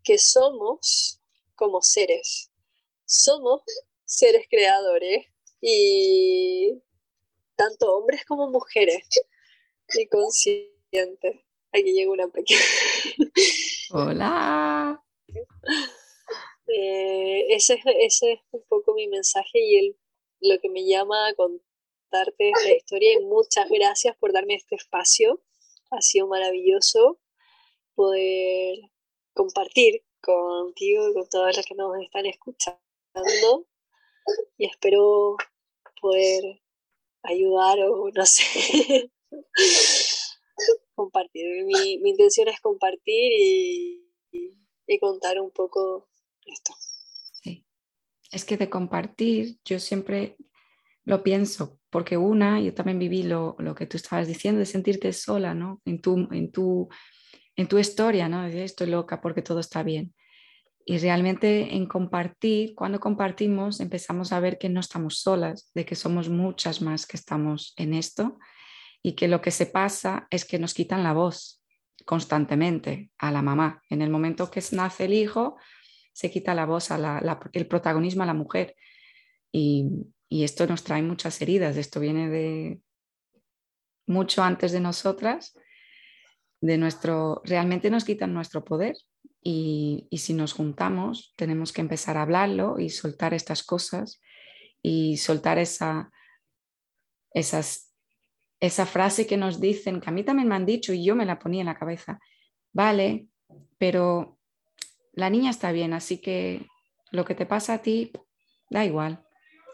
[0.04, 1.20] que somos
[1.54, 2.50] como seres.
[3.04, 3.62] Somos
[4.04, 5.26] seres creadores
[5.60, 6.82] y
[7.56, 9.04] tanto hombres como mujeres
[9.94, 11.40] y conscientes.
[11.72, 12.60] Aquí llega una pequeña.
[13.90, 15.02] Hola.
[16.68, 19.96] e, ese, ese es un poco mi mensaje y el,
[20.40, 25.42] lo que me llama a contarte esta historia y muchas gracias por darme este espacio.
[25.90, 27.18] Ha sido maravilloso
[27.94, 28.78] poder
[29.32, 33.66] compartir contigo y con todas las que nos están escuchando
[34.56, 35.36] y espero
[36.00, 36.62] poder
[37.22, 39.10] ayudar o no sé,
[40.94, 41.64] compartir.
[41.64, 44.04] Mi, mi, intención es compartir y,
[44.86, 46.08] y, contar un poco
[46.46, 46.72] esto.
[47.32, 47.66] Sí,
[48.30, 50.36] es que de compartir yo siempre
[51.04, 55.12] lo pienso, porque una, yo también viví lo, lo que tú estabas diciendo, de sentirte
[55.12, 55.82] sola, ¿no?
[55.84, 56.88] En tu, en tu,
[57.56, 58.44] en tu historia, ¿no?
[58.46, 60.14] estoy loca porque todo está bien.
[60.86, 65.94] Y realmente en compartir, cuando compartimos, empezamos a ver que no estamos solas, de que
[65.94, 68.38] somos muchas más que estamos en esto
[69.02, 71.62] y que lo que se pasa es que nos quitan la voz
[72.04, 73.82] constantemente a la mamá.
[73.88, 75.56] En el momento que nace el hijo,
[76.12, 78.76] se quita la voz, a el protagonismo a la mujer.
[79.50, 79.86] Y,
[80.28, 81.76] y esto nos trae muchas heridas.
[81.76, 82.80] Esto viene de
[84.06, 85.54] mucho antes de nosotras,
[86.64, 88.96] de nuestro, realmente nos quitan nuestro poder
[89.42, 94.22] y, si nos juntamos, tenemos que empezar a hablarlo y soltar estas cosas
[94.80, 96.10] y soltar esa,
[97.32, 97.92] esas,
[98.60, 101.26] esa frase que nos dicen, que a mí también me han dicho y yo me
[101.26, 102.18] la ponía en la cabeza.
[102.72, 103.26] Vale,
[103.76, 104.38] pero
[105.12, 106.66] la niña está bien, así que
[107.10, 108.10] lo que te pasa a ti
[108.70, 109.22] da igual.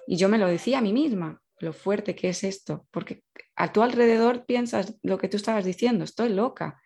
[0.09, 3.23] Y yo me lo decía a mí misma, lo fuerte que es esto, porque
[3.55, 6.80] a tu alrededor piensas lo que tú estabas diciendo, estoy loca,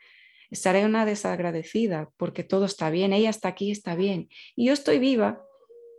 [0.55, 5.01] estaré una desagradecida porque todo está bien, ella está aquí, está bien, y yo estoy
[5.01, 5.45] viva,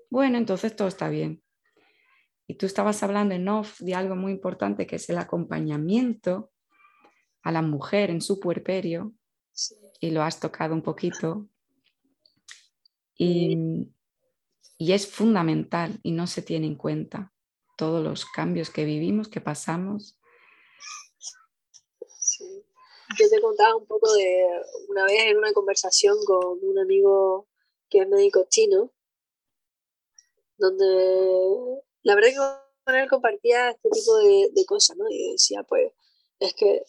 [0.09, 1.43] bueno, entonces todo está bien.
[2.47, 6.51] Y tú estabas hablando en off de algo muy importante que es el acompañamiento
[7.43, 9.13] a la mujer en su puerperio,
[9.99, 11.49] y lo has tocado un poquito.
[13.17, 13.89] Y,
[14.77, 17.33] y es fundamental y no se tiene en cuenta
[17.77, 20.17] todos los cambios que vivimos, que pasamos
[23.17, 24.45] yo te contaba un poco de
[24.89, 27.47] una vez en una conversación con un amigo
[27.89, 28.91] que es médico chino,
[30.57, 35.05] donde la verdad que con él compartía este tipo de, cosas, ¿no?
[35.09, 35.91] Y decía, pues,
[36.39, 36.83] es que,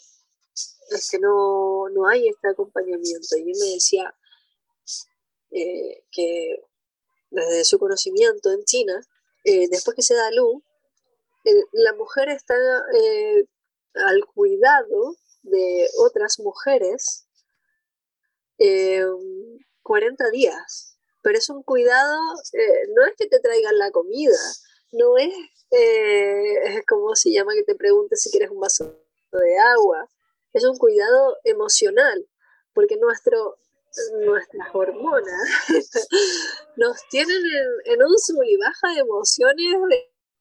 [0.90, 3.36] es que no, no hay este acompañamiento.
[3.36, 4.14] Y él me decía
[5.50, 6.62] eh, que
[7.30, 9.00] desde su conocimiento en China,
[9.44, 10.62] eh, después que se da luz,
[11.44, 12.54] eh, la mujer está
[13.94, 15.16] al cuidado
[15.46, 17.26] de otras mujeres
[18.58, 20.98] 40 eh, días.
[21.22, 22.18] Pero es un cuidado,
[22.52, 24.38] eh, no es que te traigan la comida,
[24.92, 25.34] no es,
[25.72, 28.96] eh, como se llama que te preguntes si quieres un vaso
[29.32, 30.08] de agua,
[30.52, 32.28] es un cuidado emocional,
[32.72, 33.58] porque nuestro,
[34.24, 35.48] nuestras hormonas
[36.76, 37.42] nos tienen
[37.86, 39.72] en, un sub y baja de emociones,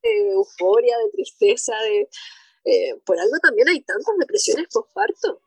[0.03, 2.07] de euforia, de tristeza, de,
[2.65, 5.39] eh, por algo también hay tantas depresiones postparto.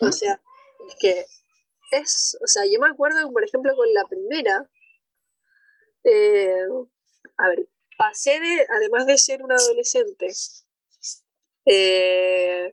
[0.00, 0.40] O sea,
[0.88, 1.26] es que
[1.90, 4.70] es, o sea, yo me acuerdo, por ejemplo, con la primera,
[6.04, 6.64] eh,
[7.36, 10.28] a ver, pasé de, además de ser una adolescente,
[11.66, 12.72] eh,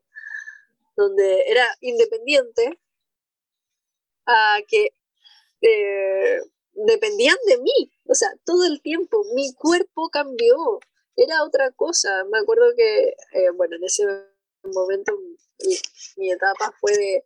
[0.95, 2.79] donde era independiente,
[4.27, 4.89] a que
[6.73, 10.79] dependían de mí, o sea, todo el tiempo, mi cuerpo cambió,
[11.23, 12.23] era otra cosa.
[12.31, 14.05] Me acuerdo que, eh, bueno, en ese
[14.63, 15.17] momento
[16.17, 17.25] mi, etapa fue de,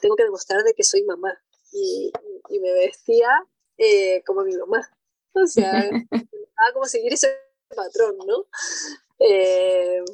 [0.00, 1.38] tengo que demostrar de que soy mamá.
[1.72, 2.12] Y,
[2.60, 3.28] me vestía
[3.78, 4.80] eh, como mi mamá.
[5.32, 5.92] O sea, a
[6.72, 7.36] como seguir ese
[7.74, 8.46] patrón, ¿no?
[9.18, 10.04] Eh,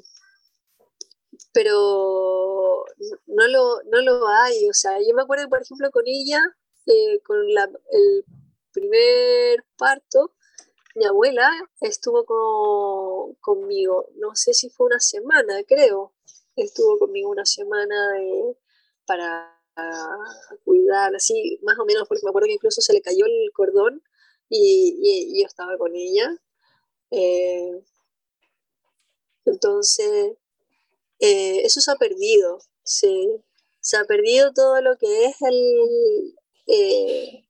[1.53, 2.85] pero
[3.27, 4.69] no lo, no lo hay.
[4.69, 6.41] O sea, yo me acuerdo, por ejemplo, con ella,
[7.25, 8.25] con la, el
[8.73, 10.33] primer parto,
[10.95, 12.25] mi abuela estuvo
[13.41, 16.13] conmigo, no sé si fue una semana, creo,
[16.57, 17.95] estuvo conmigo una semana
[19.07, 19.61] para
[20.65, 24.03] cuidar, así más o menos, porque me acuerdo que incluso se le cayó el cordón
[24.49, 26.37] y, yo estaba con ella.
[27.11, 27.83] Eh,
[29.45, 30.37] entonces,
[31.21, 33.29] eh, eso se ha perdido, sí.
[33.81, 36.35] Se ha perdido todo lo que es el,
[36.67, 37.45] eh,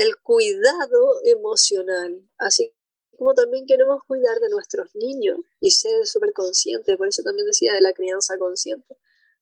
[0.00, 2.74] el cuidado emocional, así
[3.18, 7.74] como también queremos cuidar de nuestros niños y ser súper conscientes, por eso también decía
[7.74, 8.96] de la crianza consciente,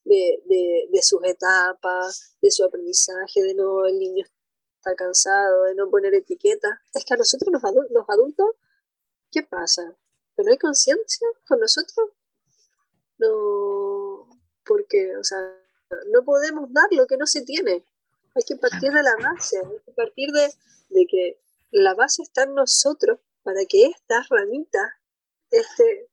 [0.05, 4.25] de, sus etapas, de su aprendizaje, de no el niño
[4.79, 6.73] está cansado, de no poner etiquetas.
[6.93, 8.47] Es que a nosotros los, adultos, los adultos,
[9.31, 9.97] ¿qué pasa?
[10.37, 12.11] ¿Que no hay conciencia con nosotros?
[13.19, 14.29] No,
[14.67, 15.39] porque, o sea,
[16.13, 17.85] no podemos dar lo que no se tiene.
[18.35, 22.55] Hay que partir de la base, hay que partir de, que la base está en
[22.55, 24.91] nosotros para que estas ramitas
[25.51, 26.09] este,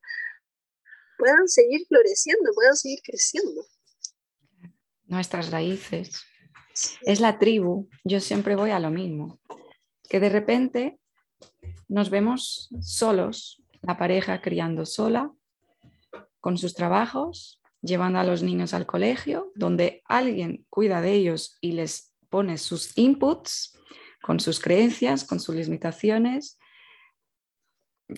[1.18, 3.66] puedan seguir floreciendo, puedan seguir creciendo.
[5.06, 6.24] Nuestras raíces.
[7.04, 7.88] Es la tribu.
[8.04, 9.40] Yo siempre voy a lo mismo.
[10.10, 11.00] Que de repente
[11.88, 15.32] nos vemos solos, la pareja criando sola,
[16.40, 21.74] con sus trabajos, llevando a los niños al colegio, donde alguien cuida de ellos y
[21.74, 23.78] les pone sus inputs
[24.22, 26.58] con sus creencias, con sus limitaciones,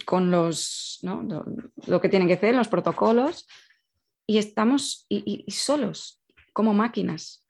[0.05, 3.47] con los, lo, que tienen que hacer, los protocolos,
[4.25, 6.21] y estamos y, solos,
[6.53, 7.45] como máquinas,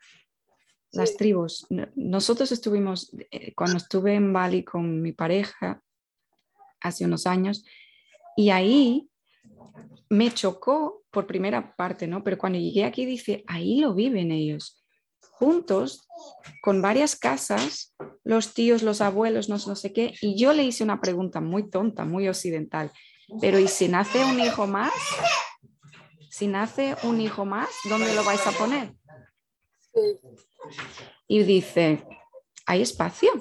[0.91, 1.67] las tribus.
[1.95, 5.81] Nosotros estuvimos, eh, cuando estuve en Bali con mi pareja
[6.81, 7.63] hace unos años,
[8.35, 9.09] y ahí
[10.09, 12.23] me chocó por primera parte, ¿no?
[12.23, 14.83] Pero cuando llegué aquí dice, ahí lo viven ellos,
[15.31, 16.07] juntos,
[16.61, 20.83] con varias casas, los tíos, los abuelos, no, no sé qué, y yo le hice
[20.83, 22.91] una pregunta muy tonta, muy occidental,
[23.41, 24.93] pero ¿y si nace un hijo más?
[26.29, 28.93] Si nace un hijo más, ¿dónde lo vais a poner?
[31.27, 32.05] Y dice,
[32.65, 33.31] hay espacio,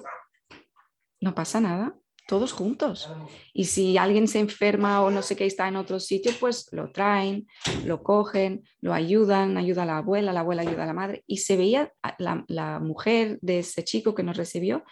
[1.21, 1.95] no pasa nada
[2.27, 3.09] todos juntos.
[3.53, 6.91] Y si alguien se enferma o no sé qué está en otro sitio, pues lo
[6.91, 7.47] traen,
[7.85, 11.25] lo cogen, lo ayudan, ayuda a la abuela, la abuela ayuda a la madre.
[11.27, 14.85] Y se veía la, la mujer de ese chico que nos recibió,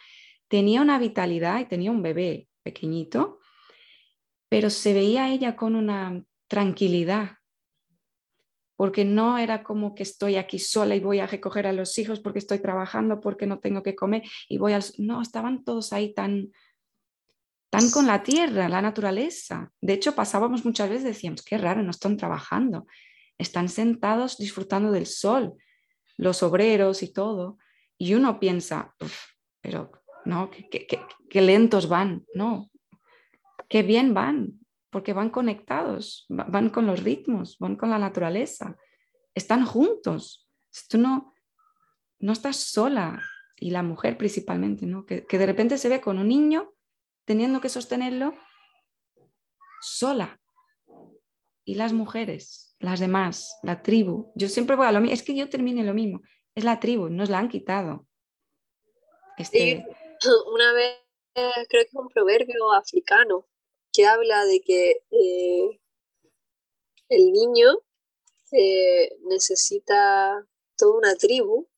[0.49, 3.41] tenía una vitalidad y tenía un bebé pequeñito,
[4.49, 7.39] pero se veía ella con una tranquilidad,
[8.77, 12.21] porque no era como que estoy aquí sola y voy a recoger a los hijos
[12.21, 14.85] porque estoy trabajando, porque no tengo que comer y voy al...
[14.99, 16.51] No, estaban todos ahí tan
[17.77, 19.73] están con la tierra, la naturaleza.
[19.81, 22.87] De hecho, pasábamos muchas veces, decíamos, qué raro, no están trabajando,
[23.39, 25.55] están sentados disfrutando del sol,
[26.17, 27.59] los obreros y todo.
[27.99, 28.95] Y uno piensa,
[29.61, 29.91] pero
[30.25, 32.71] no, qué, lentos van, no,
[33.69, 34.61] qué bien van,
[34.91, 38.77] porque van conectados, van con los ritmos, van con la naturaleza,
[39.35, 40.49] están juntos.
[40.89, 41.35] Tú no,
[42.21, 43.23] no estás sola,
[43.57, 45.07] y la mujer principalmente, ¿no?
[45.07, 46.74] que, que de repente se ve con un niño
[47.25, 48.35] teniendo que sostenerlo
[49.81, 50.41] sola.
[51.67, 54.33] Y las mujeres, las demás, la tribu.
[54.35, 55.15] Yo siempre voy a lo mismo.
[55.15, 56.21] Es que yo termine lo mismo.
[56.55, 58.07] Es la tribu, nos la han quitado.
[59.39, 59.85] Este...
[60.53, 60.99] una vez
[61.35, 63.49] creo que es un proverbio africano
[63.93, 65.81] que habla de que eh,
[67.09, 67.79] el niño
[68.53, 70.47] eh, necesita
[70.77, 71.69] toda una tribu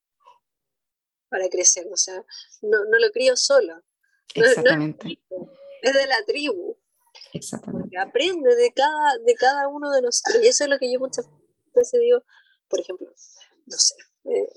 [1.28, 1.86] para crecer.
[1.92, 2.24] O sea,
[2.62, 3.82] no, no lo crío solo.
[4.36, 5.20] Exactamente.
[5.82, 6.76] es, de la tribu.
[7.32, 7.98] Exactamente.
[7.98, 10.42] aprende de cada, de cada uno de nosotros.
[10.42, 11.28] Y eso es lo que yo muchas
[11.74, 12.22] veces digo,
[12.68, 13.08] por ejemplo,
[13.66, 14.48] no sé, eh,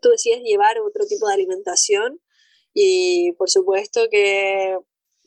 [0.00, 2.20] tú decías llevar otro tipo de alimentación
[2.72, 4.76] y por supuesto que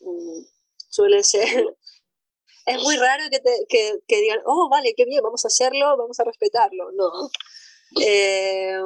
[0.00, 0.42] mm,
[0.88, 1.76] suele ser,
[2.66, 5.96] es muy raro que, te, que, que, digan, oh, vale, qué bien, vamos a hacerlo,
[5.96, 6.92] vamos a respetarlo.
[6.92, 7.30] No.
[8.04, 8.78] Eh,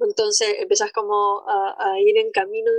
[0.00, 2.70] entonces empiezas como a, a, ir en camino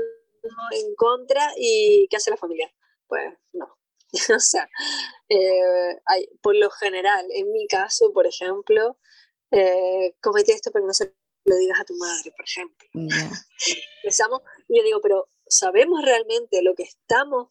[0.72, 2.74] en contra y ¿qué hace la familia?
[3.08, 3.78] Pues no.
[4.36, 4.70] o sea,
[5.30, 8.98] eh, hay, por lo general, en mi caso, por ejemplo,
[9.52, 11.16] eh, comete esto, pero no se
[11.46, 12.88] lo digas a tu madre, por ejemplo.
[14.04, 17.50] Pensamos, y yo digo, pero ¿sabemos realmente lo que estamos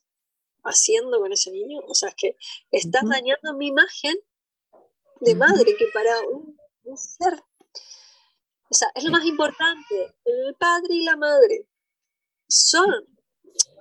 [0.62, 1.80] haciendo con ese niño?
[1.86, 2.36] O sea, es que
[2.70, 4.16] estás dañando mi imagen
[5.20, 7.34] de madre, que para un, un ser,
[8.70, 11.68] o sea, es lo más importante, el padre y la madre
[12.54, 12.88] son,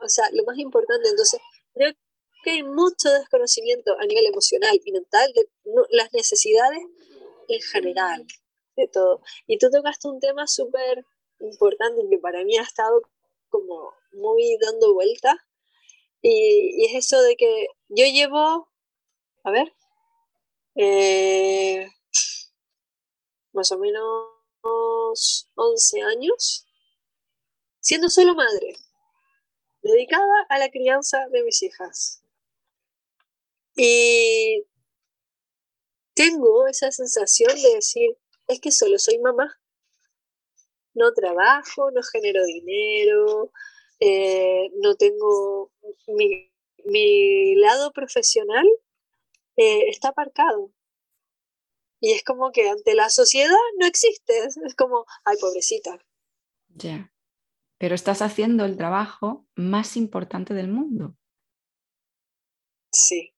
[0.02, 1.10] o sea, lo más importante.
[1.10, 1.40] Entonces,
[1.74, 1.94] creo
[2.44, 5.48] que hay mucho desconocimiento a nivel emocional y mental de
[5.92, 6.80] las necesidades
[7.48, 8.26] en general,
[8.76, 9.22] de todo.
[9.48, 11.06] Y tú tocaste un tema súper
[11.40, 13.02] importante que para mí ha estado
[13.50, 15.36] como muy dando vueltas.
[16.22, 18.70] Y, es eso de que yo llevo,
[19.44, 19.74] a ver,
[20.76, 21.88] eh,
[23.52, 24.34] más o menos
[25.56, 26.66] 11 años
[27.84, 28.78] siendo solo madre,
[29.82, 32.24] dedicada a la crianza de mis hijas.
[33.76, 34.66] Y
[36.14, 38.18] tengo esa sensación de decir,
[38.48, 39.60] es que solo soy mamá.
[40.94, 43.52] No trabajo, no genero dinero,
[44.00, 45.72] eh, no tengo
[46.08, 48.66] mi, lado profesional
[49.58, 50.72] eh, está aparcado.
[52.00, 54.34] Y es como que ante la sociedad no existe.
[54.66, 56.00] Es como, ay, pobrecita.
[56.70, 57.13] Ya
[57.84, 61.18] pero estás haciendo el trabajo más importante del mundo.
[62.94, 63.36] Sí.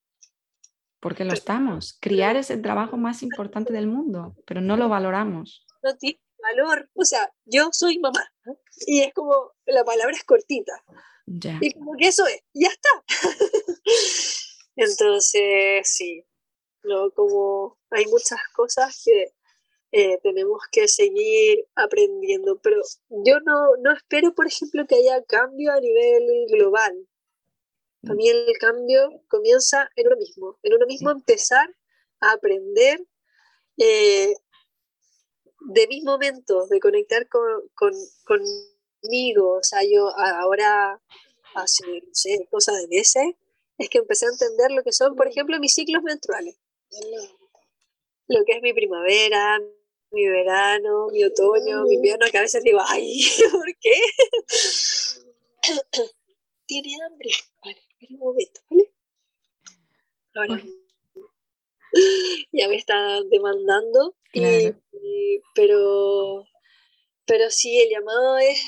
[1.00, 1.98] Porque lo estamos.
[2.00, 5.66] Criar es el trabajo más importante del mundo, pero no lo valoramos.
[5.82, 6.88] No tiene valor.
[6.94, 8.24] O sea, yo soy mamá
[8.86, 9.34] y es como,
[9.64, 10.80] la palabra es cortita.
[11.60, 12.88] Y como que eso es, ya está.
[14.76, 16.24] Entonces, sí,
[16.84, 17.10] ¿no?
[17.10, 19.34] Como hay muchas cosas que
[19.98, 25.72] eh, tenemos que seguir aprendiendo, pero yo no, no espero, por ejemplo, que haya cambio
[25.72, 27.08] a nivel global.
[28.02, 31.74] Para mí el cambio comienza en uno mismo, en uno mismo empezar
[32.20, 33.00] a aprender
[33.78, 34.34] eh,
[35.60, 37.42] de mis momentos, de conectar con,
[37.74, 37.92] con,
[38.26, 39.54] conmigo.
[39.54, 41.00] O sea, yo ahora,
[41.54, 43.34] hace, no sé, cosas de meses,
[43.78, 46.58] es que empecé a entender lo que son, por ejemplo, mis ciclos menstruales.
[48.28, 49.58] Lo que es mi primavera,
[50.10, 53.20] mi verano, mi otoño, mi invierno, que a veces digo, ay,
[53.52, 53.94] ¿por qué?
[56.66, 57.30] Tiene hambre.
[57.64, 58.92] Vale, espera un momento, ¿vale?
[60.34, 60.62] Ahora.
[62.52, 64.16] ya me está demandando.
[65.54, 66.46] pero,
[67.24, 68.60] pero sí, el llamado es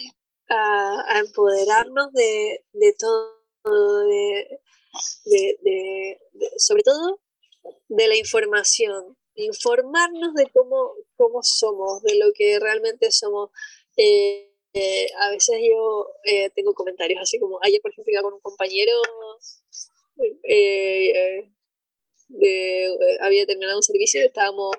[0.49, 2.65] a, empoderarnos de,
[2.99, 4.61] todo, de,
[6.57, 7.21] sobre todo
[7.89, 13.51] de la información, informarnos de cómo, cómo somos, de lo que realmente somos.
[13.97, 18.35] Eh, eh, a veces yo eh, tengo comentarios así como, ayer por ejemplo iba con
[18.35, 18.93] un compañero,
[23.21, 24.77] había terminado un servicio y estábamos,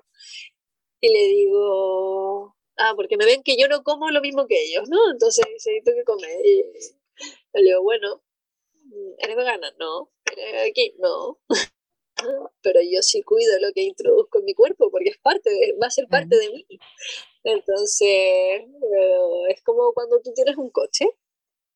[1.02, 4.90] y le digo, ah, porque me ven que yo no como lo mismo que ellos,
[4.90, 4.98] ¿no?
[5.12, 6.46] Entonces necesito que comer.
[6.46, 6.64] Y
[7.54, 8.22] le digo, bueno,
[9.20, 9.74] ¿eres vegana?
[9.80, 10.12] No.
[10.32, 10.96] ¿Eres aquí?
[11.00, 11.40] No.
[12.62, 15.88] Pero yo sí cuido lo que introduzco en mi cuerpo porque es parte de, va
[15.88, 16.66] a ser parte de mí.
[17.44, 18.64] Entonces,
[19.50, 21.06] es como cuando tú tienes un coche.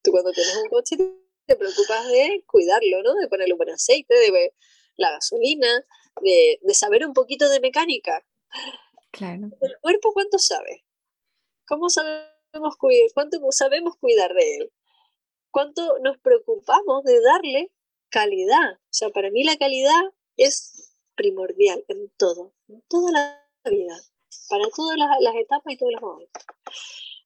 [0.02, 0.98] Tú cuando tienes un coche
[1.46, 3.16] te preocupas de cuidarlo, ¿no?
[3.16, 4.54] De ponerle un buen aceite, de
[4.98, 5.86] la gasolina,
[6.22, 8.26] de, de saber un poquito de mecánica.
[9.12, 9.50] Claro.
[9.62, 10.86] ¿El cuerpo cuánto sabe?
[11.68, 13.10] ¿Cómo sabemos cuidar?
[13.14, 14.74] ¿Cuánto sabemos cuidar de él?
[15.52, 17.72] ¿Cuánto nos preocupamos de darle
[18.10, 18.74] calidad?
[18.74, 20.02] O sea, para mí la calidad
[20.38, 23.96] es primordial en todo, en toda la vida,
[24.50, 26.44] para todas las, etapas y todos los momentos.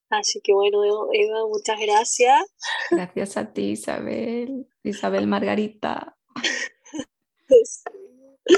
[0.09, 2.45] Así que bueno, Eva, muchas gracias.
[2.91, 4.67] Gracias a ti, Isabel.
[4.83, 6.17] Isabel Margarita.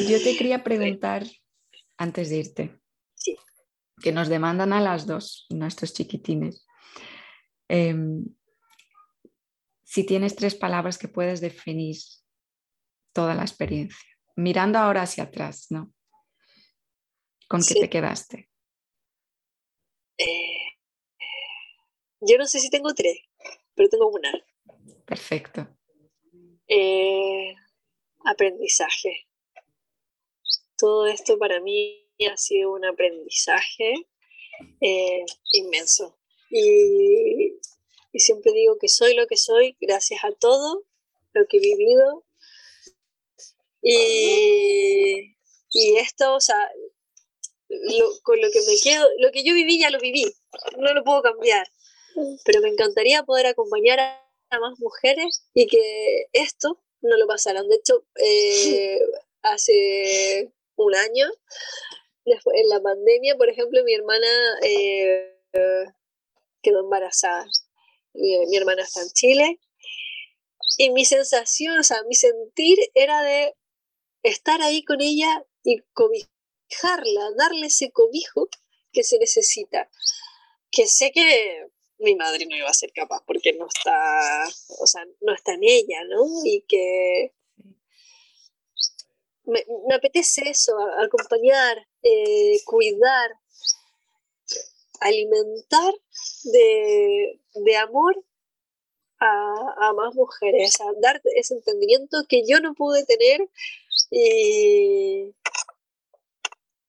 [0.08, 1.26] Yo te quería preguntar
[1.98, 2.80] antes de irte
[4.02, 6.66] que nos demandan a las dos, nuestros chiquitines.
[7.68, 8.26] Em,
[9.84, 11.98] si tienes tres palabras que puedes definir
[13.14, 14.09] toda la experiencia,
[14.40, 15.94] mirando ahora hacia atrás, ¿no?
[17.48, 18.50] ¿Con qué te quedaste?
[20.18, 20.60] Eh,
[22.22, 23.18] yo no sé si tengo tres,
[23.74, 24.32] pero tengo una.
[25.06, 25.68] Perfecto.
[26.68, 27.56] Eh,
[28.26, 29.28] aprendizaje.
[30.78, 34.08] Todo esto para mí ha sido un aprendizaje
[34.82, 36.18] eh, inmenso.
[36.52, 37.60] Y,
[38.14, 40.84] siempre digo que soy lo que soy gracias a todo
[41.34, 42.26] lo que he vivido.
[43.82, 45.36] Y,
[45.98, 46.58] esto, o sea,
[48.24, 50.26] con lo que me quedo, lo que yo viví ya lo viví,
[50.78, 51.68] no lo puedo cambiar.
[52.44, 54.26] Pero me encantaría poder acompañar a,
[54.60, 57.68] más mujeres y que esto no lo pasaran.
[57.68, 59.00] De hecho, eh,
[59.44, 61.28] hace un año
[62.26, 64.28] en la pandemia, por ejemplo, mi hermana
[64.64, 65.36] eh,
[66.62, 67.46] quedó embarazada.
[68.14, 69.60] Mi, hermana está en Chile.
[70.78, 73.54] Y mi sensación, o sea, mi sentir era de
[74.24, 78.50] estar ahí con ella y cobijarla, darle ese cobijo
[78.92, 79.90] que se necesita.
[80.72, 81.68] Que sé que
[82.00, 84.48] mi madre no iba a ser capaz porque no está,
[84.80, 86.26] o sea, no está en ella, ¿no?
[86.46, 87.34] Y que
[89.46, 93.32] me, apetece eso, acompañar, eh, cuidar,
[95.02, 95.94] alimentar
[96.44, 98.24] de, amor
[99.20, 103.42] a, más mujeres, a dar ese entendimiento que yo no pude tener
[104.10, 105.34] y,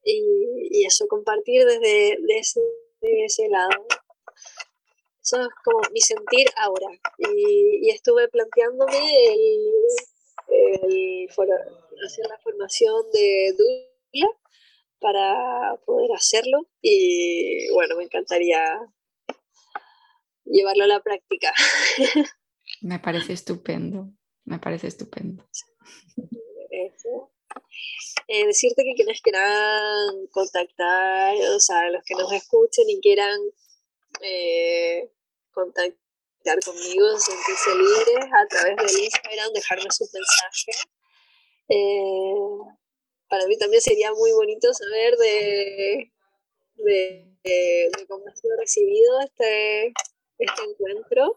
[0.04, 2.60] y, eso, compartir desde ese,
[3.00, 3.86] ese, lado.
[5.22, 6.88] Eso es como mi sentir ahora.
[7.18, 9.70] Y, estuve planteándome el,
[10.48, 11.28] el,
[12.04, 14.28] hacer la formación de Dula
[15.00, 18.62] para poder hacerlo y bueno, me encantaría
[20.44, 21.52] llevarlo a la práctica.
[22.82, 24.10] Me parece estupendo,
[24.44, 25.44] me parece estupendo.
[28.28, 33.40] Eh, decirte que quienes quieran contactar, o sea, los que nos escuchen y quieran
[34.22, 35.10] eh,
[35.52, 40.72] contactar conmigo, sentirse libres a través del Instagram, dejarme su mensaje.
[41.68, 42.34] Eh,
[43.28, 46.12] para mí también sería muy bonito saber de,
[46.76, 49.92] de, cómo ha sido recibido este,
[50.38, 51.36] este encuentro.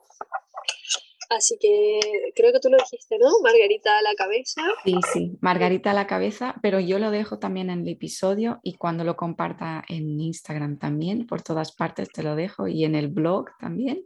[1.30, 2.00] Así que
[2.36, 3.30] creo que tú lo dijiste, ¿no?
[3.42, 4.62] Margarita a la cabeza.
[4.84, 8.76] Sí, sí, Margarita a la cabeza, pero yo lo dejo también en el episodio y
[8.76, 13.08] cuando lo comparta en Instagram también, por todas partes te lo dejo y en el
[13.08, 14.06] blog también.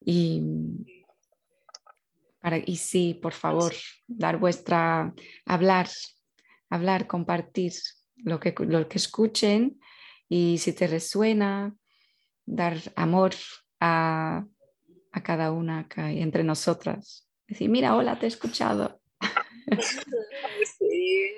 [0.00, 0.42] Y,
[2.40, 3.72] para, y sí, por favor,
[4.06, 5.14] dar vuestra,
[5.44, 5.88] hablar,
[6.68, 7.72] hablar, compartir
[8.16, 9.80] lo que, lo que escuchen
[10.28, 11.74] y si te resuena,
[12.46, 13.32] dar amor
[13.80, 14.44] a,
[15.22, 17.28] cada una acá, entre nosotras.
[17.48, 19.00] Decir, mira, hola, te he escuchado.
[20.78, 21.30] Sí.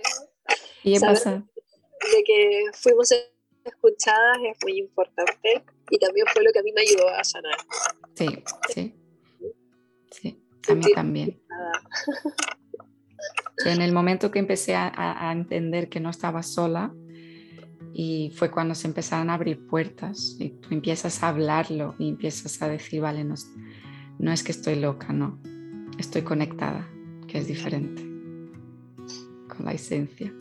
[0.85, 1.31] ¿Y qué pasa?
[2.12, 3.12] De que fuimos
[3.65, 7.57] escuchadas es muy importante y también fue lo que a mí me ayudó a sanar.
[8.15, 8.27] Sí,
[8.73, 8.94] sí.
[10.11, 11.43] Sí, a mí también.
[13.66, 16.94] En el momento que empecé a, a, entender que no estaba sola,
[17.94, 22.60] y fue cuando se empezaron a abrir puertas y tú empiezas a hablarlo y empiezas
[22.62, 23.35] a decir, vale, no,
[24.19, 25.39] no es que estoy loca, no,
[25.98, 26.89] estoy conectada,
[27.28, 28.02] que es diferente,
[29.48, 30.32] con la esencia.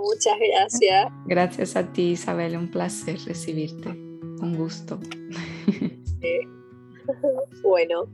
[0.00, 1.12] Muchas gracias.
[1.26, 5.00] Gracias a ti, Isabel, un placer recibirte, un gusto.
[7.62, 8.08] Bueno,